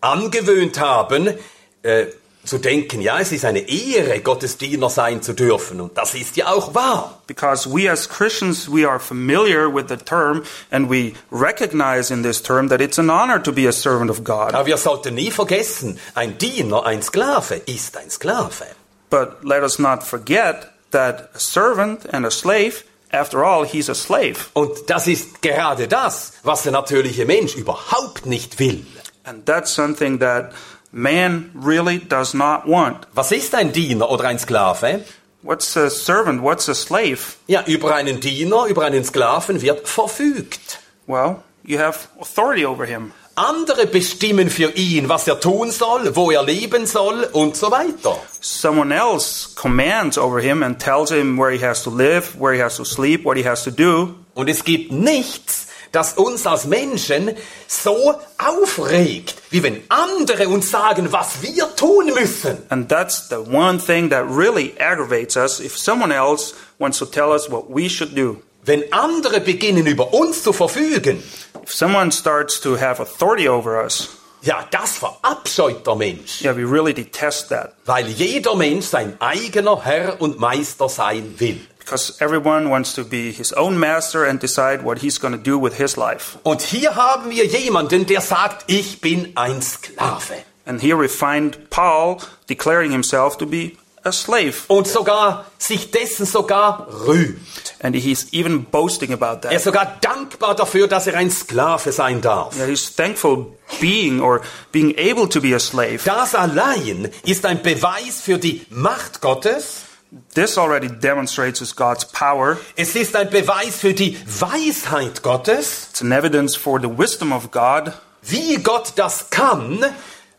angewöhnt 0.01 0.81
haben, 0.81 1.35
äh, 1.83 2.07
zu 2.49 2.59
denken, 2.59 3.01
ja, 3.01 3.21
es 3.21 3.31
ist 3.31 3.45
eine 3.45 3.69
Ehre, 3.69 4.21
Gottes 4.21 4.57
Diener 4.57 4.91
sein 4.91 5.23
zu 5.23 5.35
dürfen. 5.35 5.81
Und 5.81 5.97
das 5.97 6.15
ist 6.15 6.37
ja 6.37 6.49
auch 6.49 6.75
wahr. 6.75 7.23
Because 7.27 7.69
we 7.71 7.91
as 7.91 8.09
Christians, 8.09 8.69
we 8.71 8.89
are 8.89 8.99
familiar 8.99 9.73
with 9.73 9.89
the 9.89 9.97
term 9.97 10.43
and 10.71 10.91
we 10.91 11.13
recognize 11.31 12.13
in 12.13 12.23
this 12.23 12.43
term 12.43 12.69
that 12.71 12.81
it's 12.81 12.99
an 12.99 13.11
honor 13.11 13.43
to 13.43 13.53
be 13.53 13.69
a 13.69 13.73
servant 13.73 14.11
of 14.11 14.25
God. 14.25 14.55
Aber 14.55 14.67
wir 14.67 14.79
sollten 14.79 15.15
nie 15.15 15.31
vergessen, 15.31 15.99
ein 16.15 16.39
Diener, 16.39 16.87
ein 16.87 17.03
Sklave 17.03 17.61
ist 17.67 17.97
ein 17.97 18.11
Sklave. 18.11 18.67
But 19.11 19.45
let 19.45 19.63
us 19.63 19.79
not 19.79 20.03
forget 20.03 20.71
that 20.91 21.31
a 21.35 21.39
servant 21.39 22.07
and 22.13 22.25
a 22.27 22.31
slave, 22.31 22.85
after 23.13 23.45
all, 23.45 23.65
he's 23.65 23.89
a 23.89 23.95
slave. 23.95 24.49
Und 24.55 24.89
das 24.89 25.07
ist 25.07 25.43
gerade 25.43 25.89
das, 25.89 26.33
was 26.43 26.63
der 26.63 26.73
natürliche 26.73 27.27
Mensch 27.27 27.55
überhaupt 27.57 28.27
nicht 28.27 28.59
will. 28.59 28.85
And 29.25 29.45
that's 29.45 29.75
something 29.75 30.19
that 30.21 30.53
man 30.93 31.51
really 31.55 31.99
does 31.99 32.35
not 32.35 32.67
want. 32.67 33.07
Was 33.15 33.33
ist 33.33 33.55
ein 33.55 33.73
Diener 33.73 34.11
oder 34.11 34.25
ein 34.25 34.39
Sklave? 34.39 35.05
What's 35.43 35.77
a 35.77 35.89
servant? 35.89 36.43
What's 36.43 36.69
a 36.69 36.75
slave? 36.75 37.37
Ja, 37.47 37.63
über 37.67 37.95
einen 37.95 38.21
Diener, 38.21 38.67
über 38.67 38.85
einen 38.85 39.05
Sklaven 39.05 39.63
wird 39.63 39.87
verfügt. 39.89 40.81
Well, 41.07 41.43
you 41.63 41.79
have 41.79 42.09
authority 42.21 42.67
over 42.67 42.85
him. 42.85 43.13
Andere 43.37 43.87
bestimmen 43.87 44.51
für 44.51 44.73
ihn, 44.73 45.09
was 45.09 45.29
er 45.29 45.39
tun 45.39 45.71
soll, 45.71 46.17
wo 46.17 46.33
er 46.33 46.43
leben 46.43 46.87
soll 46.87 47.23
und 47.33 47.57
so 47.57 47.71
weiter. 47.71 48.19
Someone 48.41 48.93
else 48.93 49.55
commands 49.55 50.19
over 50.19 50.41
him 50.41 50.65
and 50.65 50.81
tells 50.81 51.13
him 51.13 51.39
where 51.39 51.53
he 51.53 51.65
has 51.65 51.85
to 51.85 51.91
live, 51.91 52.35
where 52.37 52.53
he 52.53 52.61
has 52.61 52.77
to 52.77 52.85
sleep, 52.85 53.25
what 53.25 53.37
he 53.37 53.45
has 53.45 53.63
to 53.63 53.71
do. 53.71 54.17
Und 54.35 54.49
es 54.49 54.65
gibt 54.65 54.91
nichts, 54.91 55.68
das 55.93 56.15
uns 56.15 56.47
als 56.47 56.65
Menschen 56.67 57.35
so 57.67 58.15
aufregt, 58.39 59.35
wie 59.51 59.63
wenn 59.63 59.83
andere 59.89 60.49
uns 60.49 60.71
sagen, 60.71 61.11
was 61.13 61.43
wir 61.43 61.75
tun 61.77 62.07
müssen. 62.15 62.59
And 62.69 62.89
that's 62.89 63.29
the 63.29 63.37
one 63.37 63.79
thing 63.79 64.11
that 64.11 64.25
really 64.29 64.75
aggravates 64.79 65.37
us 65.37 65.61
if 65.61 65.77
someone 65.79 66.13
else 66.15 66.55
wants 66.79 66.99
to 66.99 67.07
tell 67.07 67.31
us 67.33 67.51
what 67.51 67.65
we 67.69 67.89
should 67.89 68.17
do. 68.17 68.43
Wenn 68.65 68.85
andere 68.93 69.41
beginnen, 69.41 69.87
über 69.87 70.13
uns 70.13 70.43
zu 70.43 70.53
verfügen, 70.53 71.23
If 71.63 71.75
someone 71.75 72.11
starts 72.13 72.61
to 72.61 72.77
have 72.79 73.01
authority 73.01 73.49
over 73.49 73.83
us, 73.83 74.09
ja, 74.43 74.65
das 74.71 74.99
verabscheut 74.99 75.87
der 75.87 75.97
Mensch. 75.97 76.43
yeah, 76.43 76.55
we 76.57 76.65
really 76.65 76.95
detest 76.95 77.49
that 77.51 77.75
Weil 77.87 78.07
jeder 78.07 78.55
Mensch 78.55 78.87
sein 78.87 79.17
eigener 79.21 79.85
Herr 79.85 80.21
und 80.21 80.39
Meister 80.39 80.89
sein 80.89 81.35
will. 81.39 81.61
Because 81.89 82.21
everyone 82.21 82.69
wants 82.69 82.93
to 82.95 83.03
be 83.05 83.33
his 83.33 83.51
own 83.55 83.79
master 83.79 84.23
and 84.25 84.39
decide 84.39 84.83
what 84.83 84.99
he's 84.99 85.19
going 85.19 85.33
to 85.33 85.39
do 85.43 85.59
with 85.59 85.79
his 85.79 85.97
life. 85.97 86.39
Und 86.43 86.61
hier 86.61 86.95
haben 86.97 87.31
wir 87.31 87.47
jemanden, 87.47 88.05
der 88.07 88.21
sagt, 88.21 88.65
ich 88.67 89.01
bin 89.01 89.33
ein 89.37 89.63
Sklave. 89.63 90.45
And 90.67 90.83
here 90.83 90.99
we 90.99 91.09
find 91.09 91.71
Paul 91.71 92.19
declaring 92.47 92.91
himself 92.91 93.39
to 93.39 93.47
be 93.47 93.73
a 94.05 94.13
slave. 94.13 94.65
Und 94.69 94.87
sogar, 94.87 95.47
sich 95.57 95.91
dessen 95.91 96.27
sogar 96.27 96.89
rühmt. 97.07 97.39
And 97.81 97.97
he's 97.97 98.27
even 98.33 98.65
boasting 98.65 99.15
about 99.15 99.47
Er 99.49 99.53
ist 99.53 99.65
that. 99.65 99.73
sogar 99.73 99.97
dankbar 100.03 100.55
dafür, 100.55 100.89
dass 100.89 101.07
er 101.07 101.17
ein 101.17 101.31
Sklave 101.31 101.91
sein 101.93 102.21
darf. 102.21 102.55
Yeah, 102.59 102.67
he's 102.67 102.95
thankful 102.95 103.57
being 103.81 104.21
or 104.21 104.43
being 104.73 104.95
able 104.99 105.27
to 105.31 105.41
be 105.41 105.55
a 105.55 105.59
slave. 105.59 106.01
Das 106.05 106.35
allein 106.35 107.11
ist 107.25 107.47
ein 107.47 107.63
Beweis 107.63 108.21
für 108.21 108.37
die 108.37 108.67
Macht 108.69 109.23
Gottes. 109.23 109.85
This 110.35 110.57
already 110.57 110.89
demonstrates 110.89 111.61
as 111.61 111.75
God's 111.75 112.05
power. 112.07 112.57
Es 112.77 112.95
ist 112.97 113.15
ein 113.15 113.29
Beweis 113.29 113.77
für 113.77 113.93
die 113.93 114.17
Weisheit 114.27 115.23
Gottes, 115.23 115.89
It's 115.91 116.01
an 116.03 116.13
evidence 116.13 116.57
for 116.57 116.81
the 116.81 116.89
wisdom 116.89 117.33
of 117.33 117.51
God. 117.51 117.93
wie 118.23 118.57
Gott 118.57 118.93
das 118.97 119.31
kann, 119.31 119.85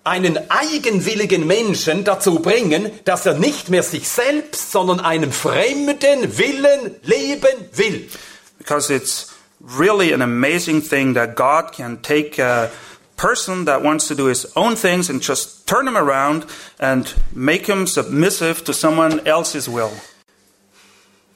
einen 0.03 0.39
eigenwilligen 0.49 1.45
Menschen 1.45 2.03
dazu 2.03 2.35
bringen, 2.39 2.89
dass 3.05 3.25
er 3.25 3.35
nicht 3.35 3.69
mehr 3.69 3.83
sich 3.83 4.07
selbst, 4.09 4.71
sondern 4.71 4.99
einem 4.99 5.31
fremden 5.31 6.37
Willen 6.37 6.95
leben 7.03 7.69
will. 7.73 8.09
Because 8.57 8.91
it's 8.91 9.33
really 9.61 10.13
an 10.13 10.21
amazing 10.21 10.81
thing 10.81 11.13
that 11.13 11.35
God 11.35 11.73
can 11.73 12.01
take 12.01 12.41
a 12.41 12.69
person 13.19 13.65
that 13.65 13.83
wants 13.83 14.07
to 14.07 14.15
do 14.15 14.27
his 14.27 14.47
own 14.55 14.75
things 14.75 15.09
and 15.09 15.21
just 15.21 15.67
turn 15.67 15.87
him 15.87 15.97
around 15.97 16.45
and 16.79 17.13
make 17.33 17.67
him 17.67 17.85
submissive 17.85 18.63
to 18.63 18.73
someone 18.73 19.19
else's 19.27 19.67
will. 19.67 19.91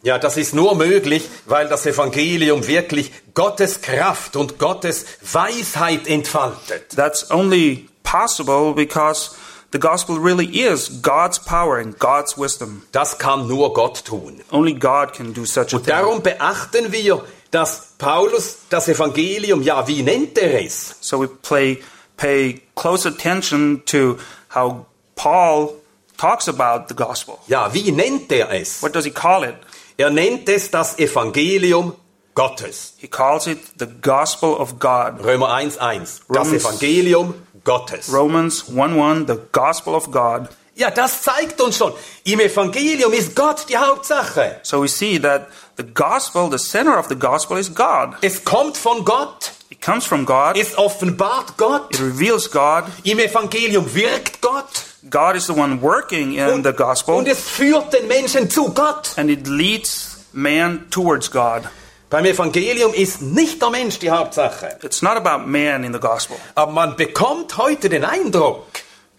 Ja, 0.01 0.17
das 0.17 0.35
ist 0.37 0.53
nur 0.53 0.75
möglich, 0.75 1.29
weil 1.45 1.67
das 1.69 1.85
Evangelium 1.85 2.67
wirklich 2.67 3.11
Gottes 3.33 3.81
Kraft 3.81 4.35
und 4.35 4.59
Gottes 4.59 5.05
Weisheit 5.21 6.07
entfaltet. 6.07 6.89
That's 6.95 7.31
only 7.31 7.87
possible 8.03 8.73
because 8.73 9.31
the 9.71 9.79
gospel 9.79 10.17
really 10.17 10.45
is 10.45 11.01
God's 11.01 11.39
power 11.39 11.77
and 11.77 11.97
God's 11.99 12.37
wisdom. 12.37 12.83
Das 12.91 13.17
kann 13.17 13.47
nur 13.47 13.73
Gott 13.73 14.03
tun. 14.05 14.41
Only 14.51 14.73
God 14.73 15.13
can 15.13 15.33
do 15.33 15.45
such 15.45 15.73
a 15.73 15.77
Und 15.77 15.85
thing. 15.85 15.93
darum 15.95 16.21
beachten 16.21 16.91
wir, 16.91 17.23
dass 17.53 17.93
Paulus 17.99 18.57
das 18.69 18.87
Evangelium, 18.87 19.61
ja, 19.61 19.87
wie 19.87 20.01
nennt 20.01 20.37
er 20.39 20.65
es? 20.65 20.95
So 21.01 21.21
we 21.21 21.27
play, 21.27 21.81
pay 22.17 22.61
close 22.75 23.07
attention 23.07 23.83
to 23.85 24.17
how 24.53 24.85
Paul 25.15 25.75
talks 26.17 26.49
about 26.49 26.87
the 26.89 26.95
gospel. 26.95 27.37
Ja, 27.47 27.71
wie 27.71 27.91
nennt 27.91 28.31
er 28.31 28.49
es? 28.51 28.81
What 28.81 28.95
does 28.95 29.05
he 29.05 29.11
call 29.11 29.43
it? 29.43 29.55
Er 29.97 30.09
nennt 30.09 30.49
es 30.49 30.71
das 30.71 30.97
Evangelium 30.97 31.93
Gottes. 32.33 32.95
He 32.97 33.07
calls 33.07 33.45
it 33.45 33.59
the 33.77 33.85
gospel 33.85 34.55
of 34.55 34.79
God. 34.79 35.23
Römer 35.23 35.49
1,1. 35.49 36.21
Das 36.29 36.51
Evangelium 36.51 37.35
Gottes. 37.63 38.11
Romans 38.11 38.65
1 38.67 38.99
1, 38.99 39.27
the 39.27 39.37
gospel 39.51 39.93
of 39.93 40.09
God. 40.09 40.49
Ja, 40.75 40.89
das 40.89 41.21
zeigt 41.21 41.61
uns 41.61 41.77
schon. 41.77 41.93
Im 42.23 42.39
Evangelium 42.39 43.13
ist 43.13 43.35
Gott 43.35 43.65
die 43.69 43.77
Hauptsache. 43.77 44.59
So 44.63 44.81
we 44.81 44.87
see 44.87 45.19
that 45.19 45.47
the 45.77 45.83
gospel, 45.83 46.49
the 46.49 46.57
center 46.57 46.97
of 46.97 47.07
the 47.09 47.15
gospel 47.15 47.57
is 47.57 47.73
God. 47.73 48.15
Es 48.21 48.43
kommt 48.43 48.77
von 48.77 49.05
Gott. 49.05 49.51
It 49.69 49.81
comes 49.81 50.05
from 50.05 50.25
God. 50.25 50.55
Es 50.55 50.75
offenbart 50.77 51.57
Gott. 51.57 51.93
It 51.93 51.99
reveals 51.99 52.49
God. 52.49 52.85
Im 53.03 53.19
Evangelium 53.19 53.93
wirkt 53.93 54.41
Gott. 54.41 54.85
God 55.09 55.35
is 55.35 55.45
the 55.45 55.53
one 55.53 55.81
working 55.81 56.33
in 56.33 56.63
the 56.63 56.73
gospel. 56.73 57.15
Und 57.15 57.27
es 57.27 57.41
führt 57.41 57.93
den 57.93 58.07
Menschen 58.07 58.49
zu 58.49 58.73
Gott. 58.73 59.11
And 59.17 59.29
it 59.29 59.47
leads 59.47 60.25
man 60.31 60.89
towards 60.89 61.29
God. 61.29 61.63
Beim 62.09 62.25
Evangelium 62.25 62.93
ist 62.93 63.21
nicht 63.21 63.61
der 63.61 63.69
Mensch 63.69 63.99
die 63.99 64.09
Hauptsache. 64.09 64.77
It's 64.83 65.01
not 65.01 65.17
about 65.17 65.47
man 65.47 65.83
in 65.83 65.93
the 65.93 65.99
gospel. 65.99 66.37
Aber 66.55 66.71
man 66.71 66.95
bekommt 66.95 67.57
heute 67.57 67.89
den 67.89 68.05
Eindruck, 68.05 68.65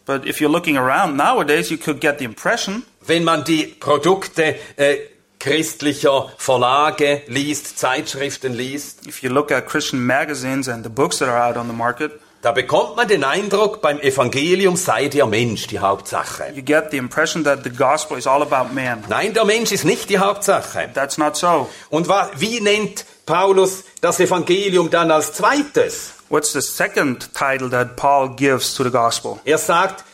But 0.07 0.27
if 0.27 0.40
you're 0.40 0.53
looking 0.53 0.77
around 0.77 1.17
nowadays, 1.17 1.71
you 1.71 1.79
could 1.79 2.01
get 2.01 2.19
the 2.19 2.25
impression 2.25 2.85
wenn 3.07 3.25
man 3.25 3.45
die 3.45 3.67
Produkte 3.67 4.57
äh, 4.77 4.97
christlicher 5.38 6.31
Verlage 6.38 7.23
liest, 7.27 7.79
Zeitschriften 7.79 8.55
liest, 8.55 9.07
if 9.07 9.23
you 9.23 9.31
look 9.31 9.53
at 9.53 9.67
Christian 9.67 10.05
magazines 10.05 10.69
and 10.69 10.85
the 10.85 10.90
books 10.90 11.19
that 11.19 11.29
are 11.29 11.38
out 11.38 11.57
on 11.57 11.67
the 11.67 11.75
market, 11.75 12.12
da 12.40 12.53
bekommt 12.53 12.97
man 12.97 13.09
den 13.09 13.25
Eindruck, 13.25 13.81
beim 13.81 14.01
Evangelium 14.01 14.77
sei 14.77 15.09
der 15.09 15.27
Mensch 15.27 15.67
die 15.67 15.79
Hauptsache. 15.79 16.53
you 16.55 16.62
get 16.62 16.90
the 16.90 16.99
impression 16.99 17.45
that 17.45 17.64
the 17.64 17.71
gospel 17.71 18.19
is 18.19 18.27
all 18.27 18.43
about 18.43 18.75
man. 18.75 19.03
Nein, 19.09 19.33
der 19.33 19.45
Mensch 19.45 19.73
ist 19.73 19.85
nicht 19.85 20.09
die 20.11 20.19
Hauptsache. 20.19 20.90
That's 20.93 21.19
not 21.19 21.37
so. 21.37 21.69
Und 21.90 22.09
wie 22.37 22.61
nennt 22.61 23.05
Paulus 23.27 23.85
das 24.01 24.21
Evangelium 24.21 24.90
dann 24.90 25.11
als 25.11 25.33
zweites? 25.33 26.14
What's 26.29 26.53
the 26.53 26.63
second 26.63 27.33
title 27.35 27.69
that 27.71 27.97
Paul 27.97 28.29
gives 28.29 28.75
to 28.77 28.85
the 28.85 28.91
gospel? 28.91 29.41
Er 29.45 29.59
sagt, 29.59 30.05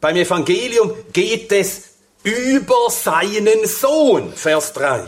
beim 0.00 0.16
Evangelium 0.16 0.92
geht 1.12 1.52
es 1.52 1.92
über 2.24 2.90
seinen 2.90 3.66
Sohn, 3.66 4.32
Vers 4.32 4.72
3. 4.72 5.06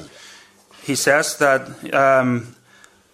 He 0.87 0.95
says 0.95 1.39
that 1.39 1.67
um, 1.95 2.55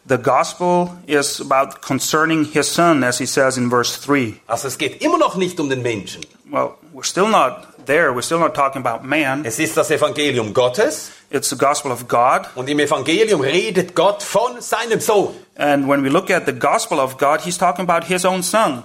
the 0.07 0.19
gospel 0.19 0.99
is 1.07 1.41
about 1.41 1.81
concerning 1.81 2.45
his 2.45 2.69
son, 2.69 3.05
as 3.05 3.19
he 3.19 3.27
says 3.27 3.57
in 3.57 3.71
verse 3.71 3.97
3. 4.01 4.41
Also 4.49 4.69
es 4.69 4.77
geht 4.77 5.03
immer 5.03 5.19
noch 5.19 5.37
nicht 5.37 5.61
um 5.61 5.69
den 5.69 5.83
Menschen. 5.83 6.23
Well, 6.51 6.79
we're 6.93 7.05
still 7.05 7.29
not 7.29 7.87
there. 7.87 8.13
We're 8.13 8.23
still 8.23 8.41
not 8.41 8.55
talking 8.55 8.85
about 8.85 9.07
man. 9.07 9.45
Es 9.45 9.59
ist 9.59 9.77
das 9.77 9.91
Evangelium 9.91 10.53
Gottes 10.53 11.13
It's 11.31 11.49
the 11.49 11.57
gospel 11.57 11.93
of 11.93 12.09
God. 12.09 12.49
und 12.57 12.69
im 12.69 12.81
Evangelium 12.81 13.41
redet 13.41 13.95
Gott 13.95 14.23
von 14.23 14.61
seinem 14.61 15.01
Sohn. 15.01 15.35
And 15.57 15.89
when 15.89 16.03
we 16.03 16.09
look 16.09 16.31
at 16.31 16.45
the 16.47 16.53
gospel 16.53 16.99
of 16.99 17.19
God, 17.19 17.43
he's 17.43 17.57
talking 17.57 17.89
about 17.89 18.07
his 18.07 18.25
own 18.25 18.43
son. 18.43 18.83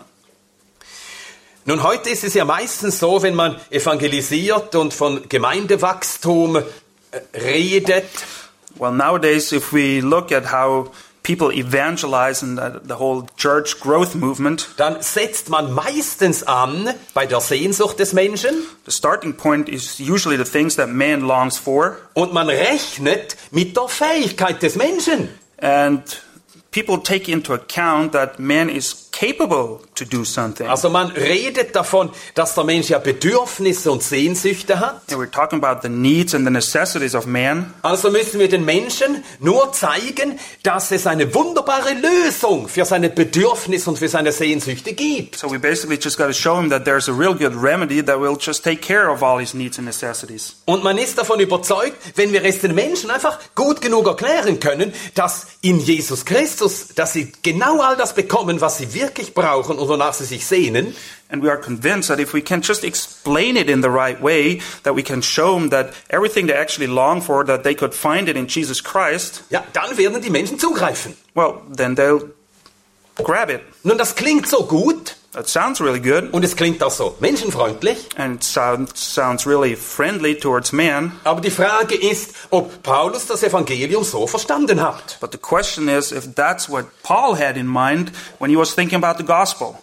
Nun, 1.65 1.81
heute 1.81 2.11
ist 2.11 2.23
es 2.23 2.35
ja 2.35 2.45
meistens 2.45 2.99
so, 2.99 3.23
wenn 3.23 3.33
man 3.33 3.55
evangelisiert 3.71 4.75
und 4.75 4.93
von 4.93 5.27
Gemeindewachstum 5.27 6.57
äh, 6.57 6.61
redet, 7.33 8.05
Well, 8.77 8.91
nowadays, 8.91 9.53
if 9.53 9.71
we 9.71 10.01
look 10.01 10.33
at 10.33 10.51
how 10.51 10.91
people 11.25 11.51
evangelize 11.51 12.43
in 12.43 12.55
the, 12.55 12.79
the 12.83 12.95
whole 12.99 13.25
church 13.35 13.79
growth 13.79 14.13
movement, 14.13 14.67
dann 14.77 15.01
setzt 15.01 15.49
man 15.49 15.73
meistens 15.73 16.43
an 16.43 16.93
bei 17.15 17.25
der 17.25 17.41
Sehnsucht 17.41 17.97
des 17.99 18.13
Menschen 18.13 18.53
the 18.85 18.91
starting 18.91 19.33
point 19.33 19.67
is 19.67 19.99
usually 19.99 20.37
the 20.37 20.43
things 20.43 20.75
that 20.75 20.89
man 20.89 21.21
longs 21.21 21.57
for. 21.57 21.97
und 22.13 22.31
man 22.33 22.47
rechnet 22.47 23.35
mit 23.51 23.75
der 23.75 23.87
Fähigkeit 23.87 24.61
des 24.61 24.75
Menschen. 24.75 25.29
And 25.57 26.03
people 26.71 27.01
take 27.01 27.31
into 27.31 27.53
account 27.53 28.11
that 28.11 28.37
man 28.39 28.69
is 28.69 29.09
capable 29.11 29.79
to 29.95 30.05
do 30.05 30.23
something. 30.23 30.67
Also 30.67 30.89
man 30.89 31.11
redet 31.11 31.75
davon, 31.75 32.09
dass 32.33 32.55
der 32.55 32.63
Mensch 32.63 32.89
ja 32.89 32.99
Bedürfnisse 32.99 33.91
und 33.91 34.03
Sehnsüchte 34.03 34.79
hat. 34.79 35.01
And 35.11 35.19
we're 35.19 35.31
talking 35.31 35.63
about 35.63 35.81
the 35.81 35.89
needs 35.89 36.35
and 36.35 36.45
the 36.45 36.51
necessities 36.51 37.15
of 37.15 37.25
man. 37.25 37.73
Also 37.81 38.11
müssen 38.11 38.39
wir 38.39 38.49
den 38.49 38.65
Menschen 38.65 39.23
nur 39.39 39.71
zeigen, 39.71 40.39
dass 40.63 40.91
es 40.91 41.07
eine 41.07 41.33
wunderbare 41.33 41.93
Lösung 41.93 42.67
für 42.67 42.85
seine 42.85 43.09
Bedürfnisse 43.09 43.89
und 43.89 43.99
für 43.99 44.09
seine 44.09 44.31
Sehnsüchte 44.31 44.93
gibt. 44.93 45.37
So 45.37 45.51
we 45.51 45.59
basically 45.59 45.97
just 45.97 46.17
got 46.17 46.27
to 46.27 46.33
show 46.33 46.59
him 46.59 46.69
that 46.69 46.85
there's 46.85 47.07
a 47.07 47.13
real 47.13 47.33
good 47.33 47.55
remedy 47.55 48.03
that 48.03 48.19
will 48.19 48.37
just 48.39 48.63
take 48.63 48.81
care 48.81 49.09
of 49.09 49.23
all 49.23 49.39
his 49.39 49.53
needs 49.53 49.77
and 49.77 49.85
necessities. 49.85 50.55
Und 50.65 50.83
man 50.83 50.97
ist 50.97 51.17
davon 51.17 51.39
überzeugt, 51.39 51.97
wenn 52.15 52.33
wir 52.33 52.43
es 52.43 52.59
den 52.59 52.75
Menschen 52.75 53.09
einfach 53.11 53.39
gut 53.55 53.81
genug 53.81 54.07
erklären 54.07 54.59
können, 54.59 54.93
dass 55.13 55.47
in 55.61 55.79
Jesus 55.79 56.25
Christus, 56.25 56.89
dass 56.95 57.13
sie 57.13 57.31
genau 57.41 57.81
all 57.81 57.95
das 57.95 58.13
bekommen, 58.13 58.61
was 58.61 58.77
sie 58.77 58.93
wirklich 58.93 59.33
brauchen 59.33 59.77
und 59.85 59.99
wonach 59.99 60.13
sie 60.13 60.25
sich 60.25 60.45
sehnen, 60.45 60.95
And 61.27 61.41
we 61.43 61.49
are 61.49 61.57
convinced 61.57 62.07
that 62.09 62.19
if 62.19 62.33
we 62.33 62.41
can 62.41 62.61
just 62.61 62.83
explain 62.83 63.57
it 63.57 63.67
in 63.67 63.81
the 63.81 63.89
right 63.89 64.21
way, 64.21 64.61
that 64.83 64.95
we 64.95 65.01
can 65.01 65.23
show 65.23 65.57
them 65.57 65.71
that 65.71 65.91
everything 66.09 66.45
they 66.45 66.53
actually 66.53 66.87
long 66.87 67.19
for, 67.19 67.43
that 67.45 67.63
they 67.63 67.73
could 67.73 67.95
find 67.95 68.29
it 68.29 68.37
in 68.37 68.47
Jesus 68.47 68.79
Christ, 68.83 69.43
ja, 69.49 69.63
dann 69.73 69.97
werden 69.97 70.21
die 70.21 70.29
Menschen 70.29 70.59
zugreifen. 70.59 71.15
well, 71.33 71.61
then 71.75 71.95
they'll 71.95 72.29
grab 73.23 73.49
it. 73.49 73.61
Nun, 73.83 73.97
das 73.97 74.15
klingt 74.15 74.47
so 74.47 74.65
gut 74.65 75.15
That 75.35 75.49
sounds 75.49 75.81
really 75.81 75.99
good, 75.99 76.31
und 76.31 76.45
es 76.45 76.55
klingt 76.55 76.81
auch 76.81 76.91
so 76.91 77.17
menschenfreundlich, 77.19 78.07
and 78.15 78.35
it 78.35 78.43
sounds, 78.45 78.93
sounds 78.95 79.45
really 79.45 79.75
friendly 79.75 80.33
towards 80.39 80.71
man. 80.71 81.11
aber 81.25 81.41
die 81.41 81.51
Frage 81.51 81.95
ist, 81.95 82.33
ob 82.51 82.81
Paulus 82.83 83.27
das 83.27 83.43
Evangelium 83.43 84.05
so 84.05 84.27
verstanden 84.27 84.81
hat. 84.81 85.17
But 85.19 85.33
the 85.33 85.37
question 85.37 85.89
is 85.89 86.13
if 86.13 86.35
that's 86.35 86.69
what 86.69 86.85
Paul 87.03 87.37
had 87.37 87.57
in 87.57 87.67
mind 87.67 88.13
when 88.39 88.49
he 88.49 88.55
was 88.55 88.73
thinking 88.73 89.03
about 89.03 89.17
the 89.17 89.25
gospel. 89.25 89.77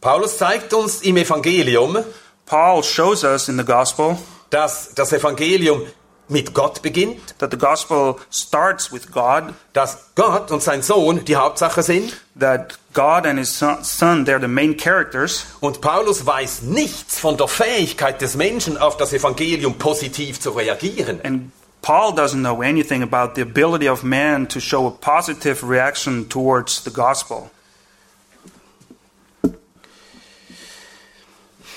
Paulus 0.00 0.38
zeigt 0.38 0.72
uns 0.72 1.02
im 1.02 1.16
Evangelium, 1.16 1.98
Paul 2.46 2.84
shows 2.84 3.24
us 3.24 3.48
in 3.48 3.58
the 3.58 3.64
gospel 3.64 4.16
dass 4.50 4.94
das 4.94 5.12
Evangelium 5.12 5.82
mit 6.28 6.54
Gott 6.54 6.82
beginnt, 6.82 7.38
that 7.38 7.50
the 7.50 7.58
gospel 7.58 8.16
starts 8.30 8.92
with 8.92 9.10
God, 9.10 9.54
dass 9.72 10.14
Gott 10.14 10.50
und 10.50 10.62
sein 10.62 10.82
Sohn 10.82 11.24
die 11.24 11.36
Hauptsache 11.36 11.82
sind 11.82 12.16
that 12.38 12.78
God 12.98 13.26
and 13.26 13.38
his 13.38 13.52
son, 13.52 14.24
they're 14.24 14.40
the 14.40 14.48
main 14.48 14.76
characters. 14.76 15.46
und 15.60 15.80
Paulus 15.80 16.26
weiß 16.26 16.62
nichts 16.62 17.20
von 17.20 17.36
der 17.36 17.46
Fähigkeit 17.46 18.20
des 18.20 18.34
Menschen 18.34 18.76
auf 18.76 18.96
das 18.96 19.12
Evangelium 19.12 19.74
positiv 19.74 20.40
zu 20.40 20.50
reagieren. 20.50 21.20
And 21.22 21.52
Paul 21.80 22.12
doesn't 22.12 22.40
know 22.40 22.60
anything 22.60 23.04
about 23.04 23.36
the 23.36 23.42
ability 23.42 23.88
of 23.88 24.02
man 24.02 24.48
to 24.48 24.58
show 24.58 24.88
a 24.88 24.90
positive 24.90 25.62
reaction 25.62 26.28
towards 26.28 26.82
the 26.82 26.90
gospel. 26.90 27.52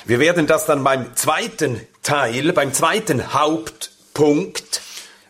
Wir 0.06 0.18
werden 0.18 0.48
das 0.48 0.66
dann 0.66 0.84
beim 0.84 1.16
zweiten 1.16 1.82
Teil, 2.02 2.52
beim 2.52 2.74
zweiten 2.74 3.32
Hauptpunkt 3.32 4.82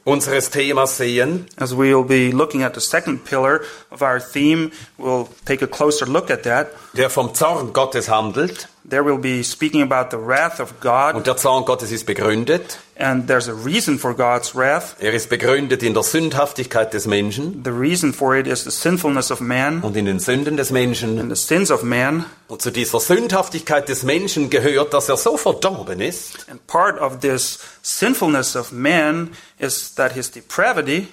unseres 0.05 0.49
Themas 0.49 0.95
sehen. 0.95 1.47
As 1.57 1.73
we'll 1.73 2.03
be 2.03 2.31
looking 2.31 2.63
at 2.63 2.73
the 2.73 2.81
second 2.81 3.25
pillar 3.25 3.63
of 3.91 4.01
our 4.01 4.19
theme, 4.19 4.71
we'll 4.97 5.29
take 5.45 5.61
a 5.61 5.67
closer 5.67 6.05
look 6.05 6.29
at 6.29 6.43
that. 6.43 6.69
der 6.95 7.09
vom 7.09 7.33
Zorn 7.33 7.73
Gottes 7.73 8.07
handelt. 8.07 8.67
There 8.89 9.03
we'll 9.03 9.19
be 9.21 9.43
speaking 9.43 9.83
about 9.83 10.09
the 10.09 10.17
wrath 10.17 10.59
of 10.59 10.79
God, 10.81 11.13
Und 11.15 11.27
der 11.27 11.37
Zorn 11.37 11.65
Gottes 11.65 11.91
ist 11.91 12.05
begründet. 12.05 12.79
and 12.97 13.27
there's 13.27 13.47
a 13.47 13.53
reason 13.53 13.99
for 13.99 14.13
God's 14.15 14.55
wrath. 14.55 14.95
Er 14.99 15.13
ist 15.13 15.29
begründet 15.29 15.83
in 15.83 15.93
der 15.93 16.01
Sündhaftigkeit 16.03 16.91
des 16.93 17.05
Menschen 17.05 17.61
The 17.63 17.69
reason 17.71 18.11
for 18.11 18.35
it 18.35 18.47
is 18.47 18.63
the 18.63 18.71
sinfulness 18.71 19.29
of 19.31 19.39
man 19.39 19.81
und 19.81 19.95
in 19.95 20.05
den 20.05 20.19
Sünden 20.19 20.57
des 20.57 20.71
Menschen. 20.71 21.19
and 21.19 21.29
the 21.35 21.41
sins 21.41 21.69
of 21.69 21.83
man. 21.83 22.25
Und 22.47 22.61
zu 22.63 22.71
dieser 22.71 22.99
Sündhaftigkeit 22.99 23.87
des 23.87 24.01
Menschen 24.03 24.49
gehört, 24.49 24.93
dass 24.95 25.09
er 25.09 25.17
so 25.17 25.37
verdorben 25.37 26.01
ist, 26.01 26.47
And 26.49 26.65
part 26.65 26.99
of 26.99 27.19
this 27.19 27.59
sinfulness 27.83 28.55
of 28.55 28.71
man 28.71 29.29
is 29.59 29.93
that 29.95 30.13
his 30.13 30.31
depravity, 30.31 31.07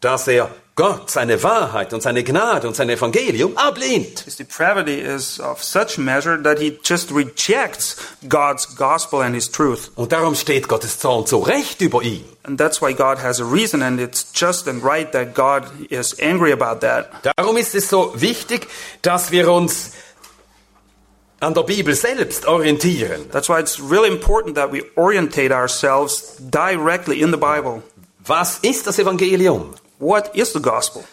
dass 0.00 0.26
er 0.28 0.50
Gott, 0.74 1.10
seine 1.10 1.42
Wahrheit 1.42 1.92
und 1.92 2.02
seine 2.02 2.24
Gnade 2.24 2.66
und 2.66 2.74
sein 2.74 2.88
Evangelium 2.88 3.58
ablehnt. 3.58 4.20
his 4.20 4.36
depravity 4.36 4.98
is 4.98 5.38
of 5.38 5.62
such 5.62 5.98
measure 5.98 6.42
that 6.42 6.58
he 6.58 6.78
just 6.82 7.10
rejects 7.10 7.96
God's 8.26 8.74
gospel 8.74 9.20
and 9.20 9.34
his 9.34 9.50
truth. 9.50 9.90
Und 9.96 10.12
darum 10.12 10.34
steht 10.34 10.68
Gottes 10.68 10.98
Zorn 10.98 11.26
zu 11.26 11.38
Recht 11.38 11.82
über 11.82 12.02
ihn. 12.02 12.24
And 12.44 12.58
that's 12.58 12.80
why 12.80 12.94
God 12.94 13.18
has 13.18 13.38
a 13.38 13.44
reason, 13.44 13.82
and 13.82 14.00
it's 14.00 14.32
just 14.34 14.66
and 14.66 14.82
right 14.82 15.12
that 15.12 15.34
God 15.34 15.64
is 15.90 16.18
angry 16.18 16.52
about 16.52 16.80
that. 16.80 17.10
Darum 17.36 17.58
ist 17.58 17.74
es 17.74 17.90
so 17.90 18.12
wichtig, 18.16 18.66
dass 19.02 19.30
wir 19.30 19.52
uns 19.52 19.92
an 21.40 21.52
der 21.52 21.64
Bibel 21.64 21.94
selbst 21.94 22.46
orientieren. 22.46 23.30
That's 23.30 23.50
why 23.50 23.60
it's 23.60 23.78
really 23.78 24.08
important 24.08 24.56
that 24.56 24.72
we 24.72 24.84
orientate 24.96 25.52
ourselves 25.52 26.36
directly 26.38 27.20
in 27.20 27.30
the 27.30 27.36
Bible. 27.36 27.82
Was 28.24 28.58
ist 28.62 28.86
das 28.86 28.98
Evangelium? 28.98 29.74
What 30.02 30.34
is 30.34 30.52
the 30.52 30.60
gospel? 30.60 31.04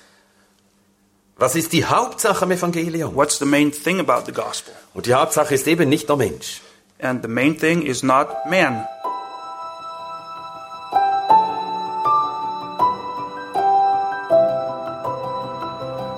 Was 1.37 1.55
ist 1.55 1.73
die 1.73 1.85
Hauptsache 1.85 2.41
am 2.41 2.49
Evangelium? 2.49 3.13
What's 3.13 3.37
the 3.37 3.45
main 3.45 3.71
thing 3.71 3.99
about 3.99 4.25
the 4.25 4.31
gospel? 4.31 4.73
Und 4.95 5.05
die 5.05 5.13
Hauptsache 5.13 5.53
ist 5.53 5.67
eben 5.67 5.89
nicht 5.89 6.09
der 6.09 6.15
Mensch. 6.15 6.61
And 6.99 7.21
the 7.21 7.27
main 7.27 7.55
thing 7.55 7.83
is 7.83 8.01
not 8.01 8.29
man. 8.49 8.83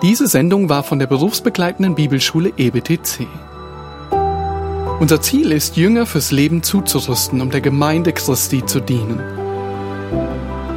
Diese 0.01 0.27
Sendung 0.27 0.69
war 0.69 0.83
von 0.83 0.97
der 0.97 1.07
berufsbegleitenden 1.07 1.95
Bibelschule 1.95 2.53
EBTC. 2.55 3.27
Unser 5.01 5.19
Ziel 5.19 5.51
ist, 5.51 5.75
Jünger 5.75 6.05
fürs 6.05 6.31
Leben 6.31 6.63
zuzurüsten, 6.63 7.41
um 7.41 7.51
der 7.51 7.59
Gemeinde 7.59 8.13
Christi 8.13 8.65
zu 8.65 8.79
dienen. 8.79 9.40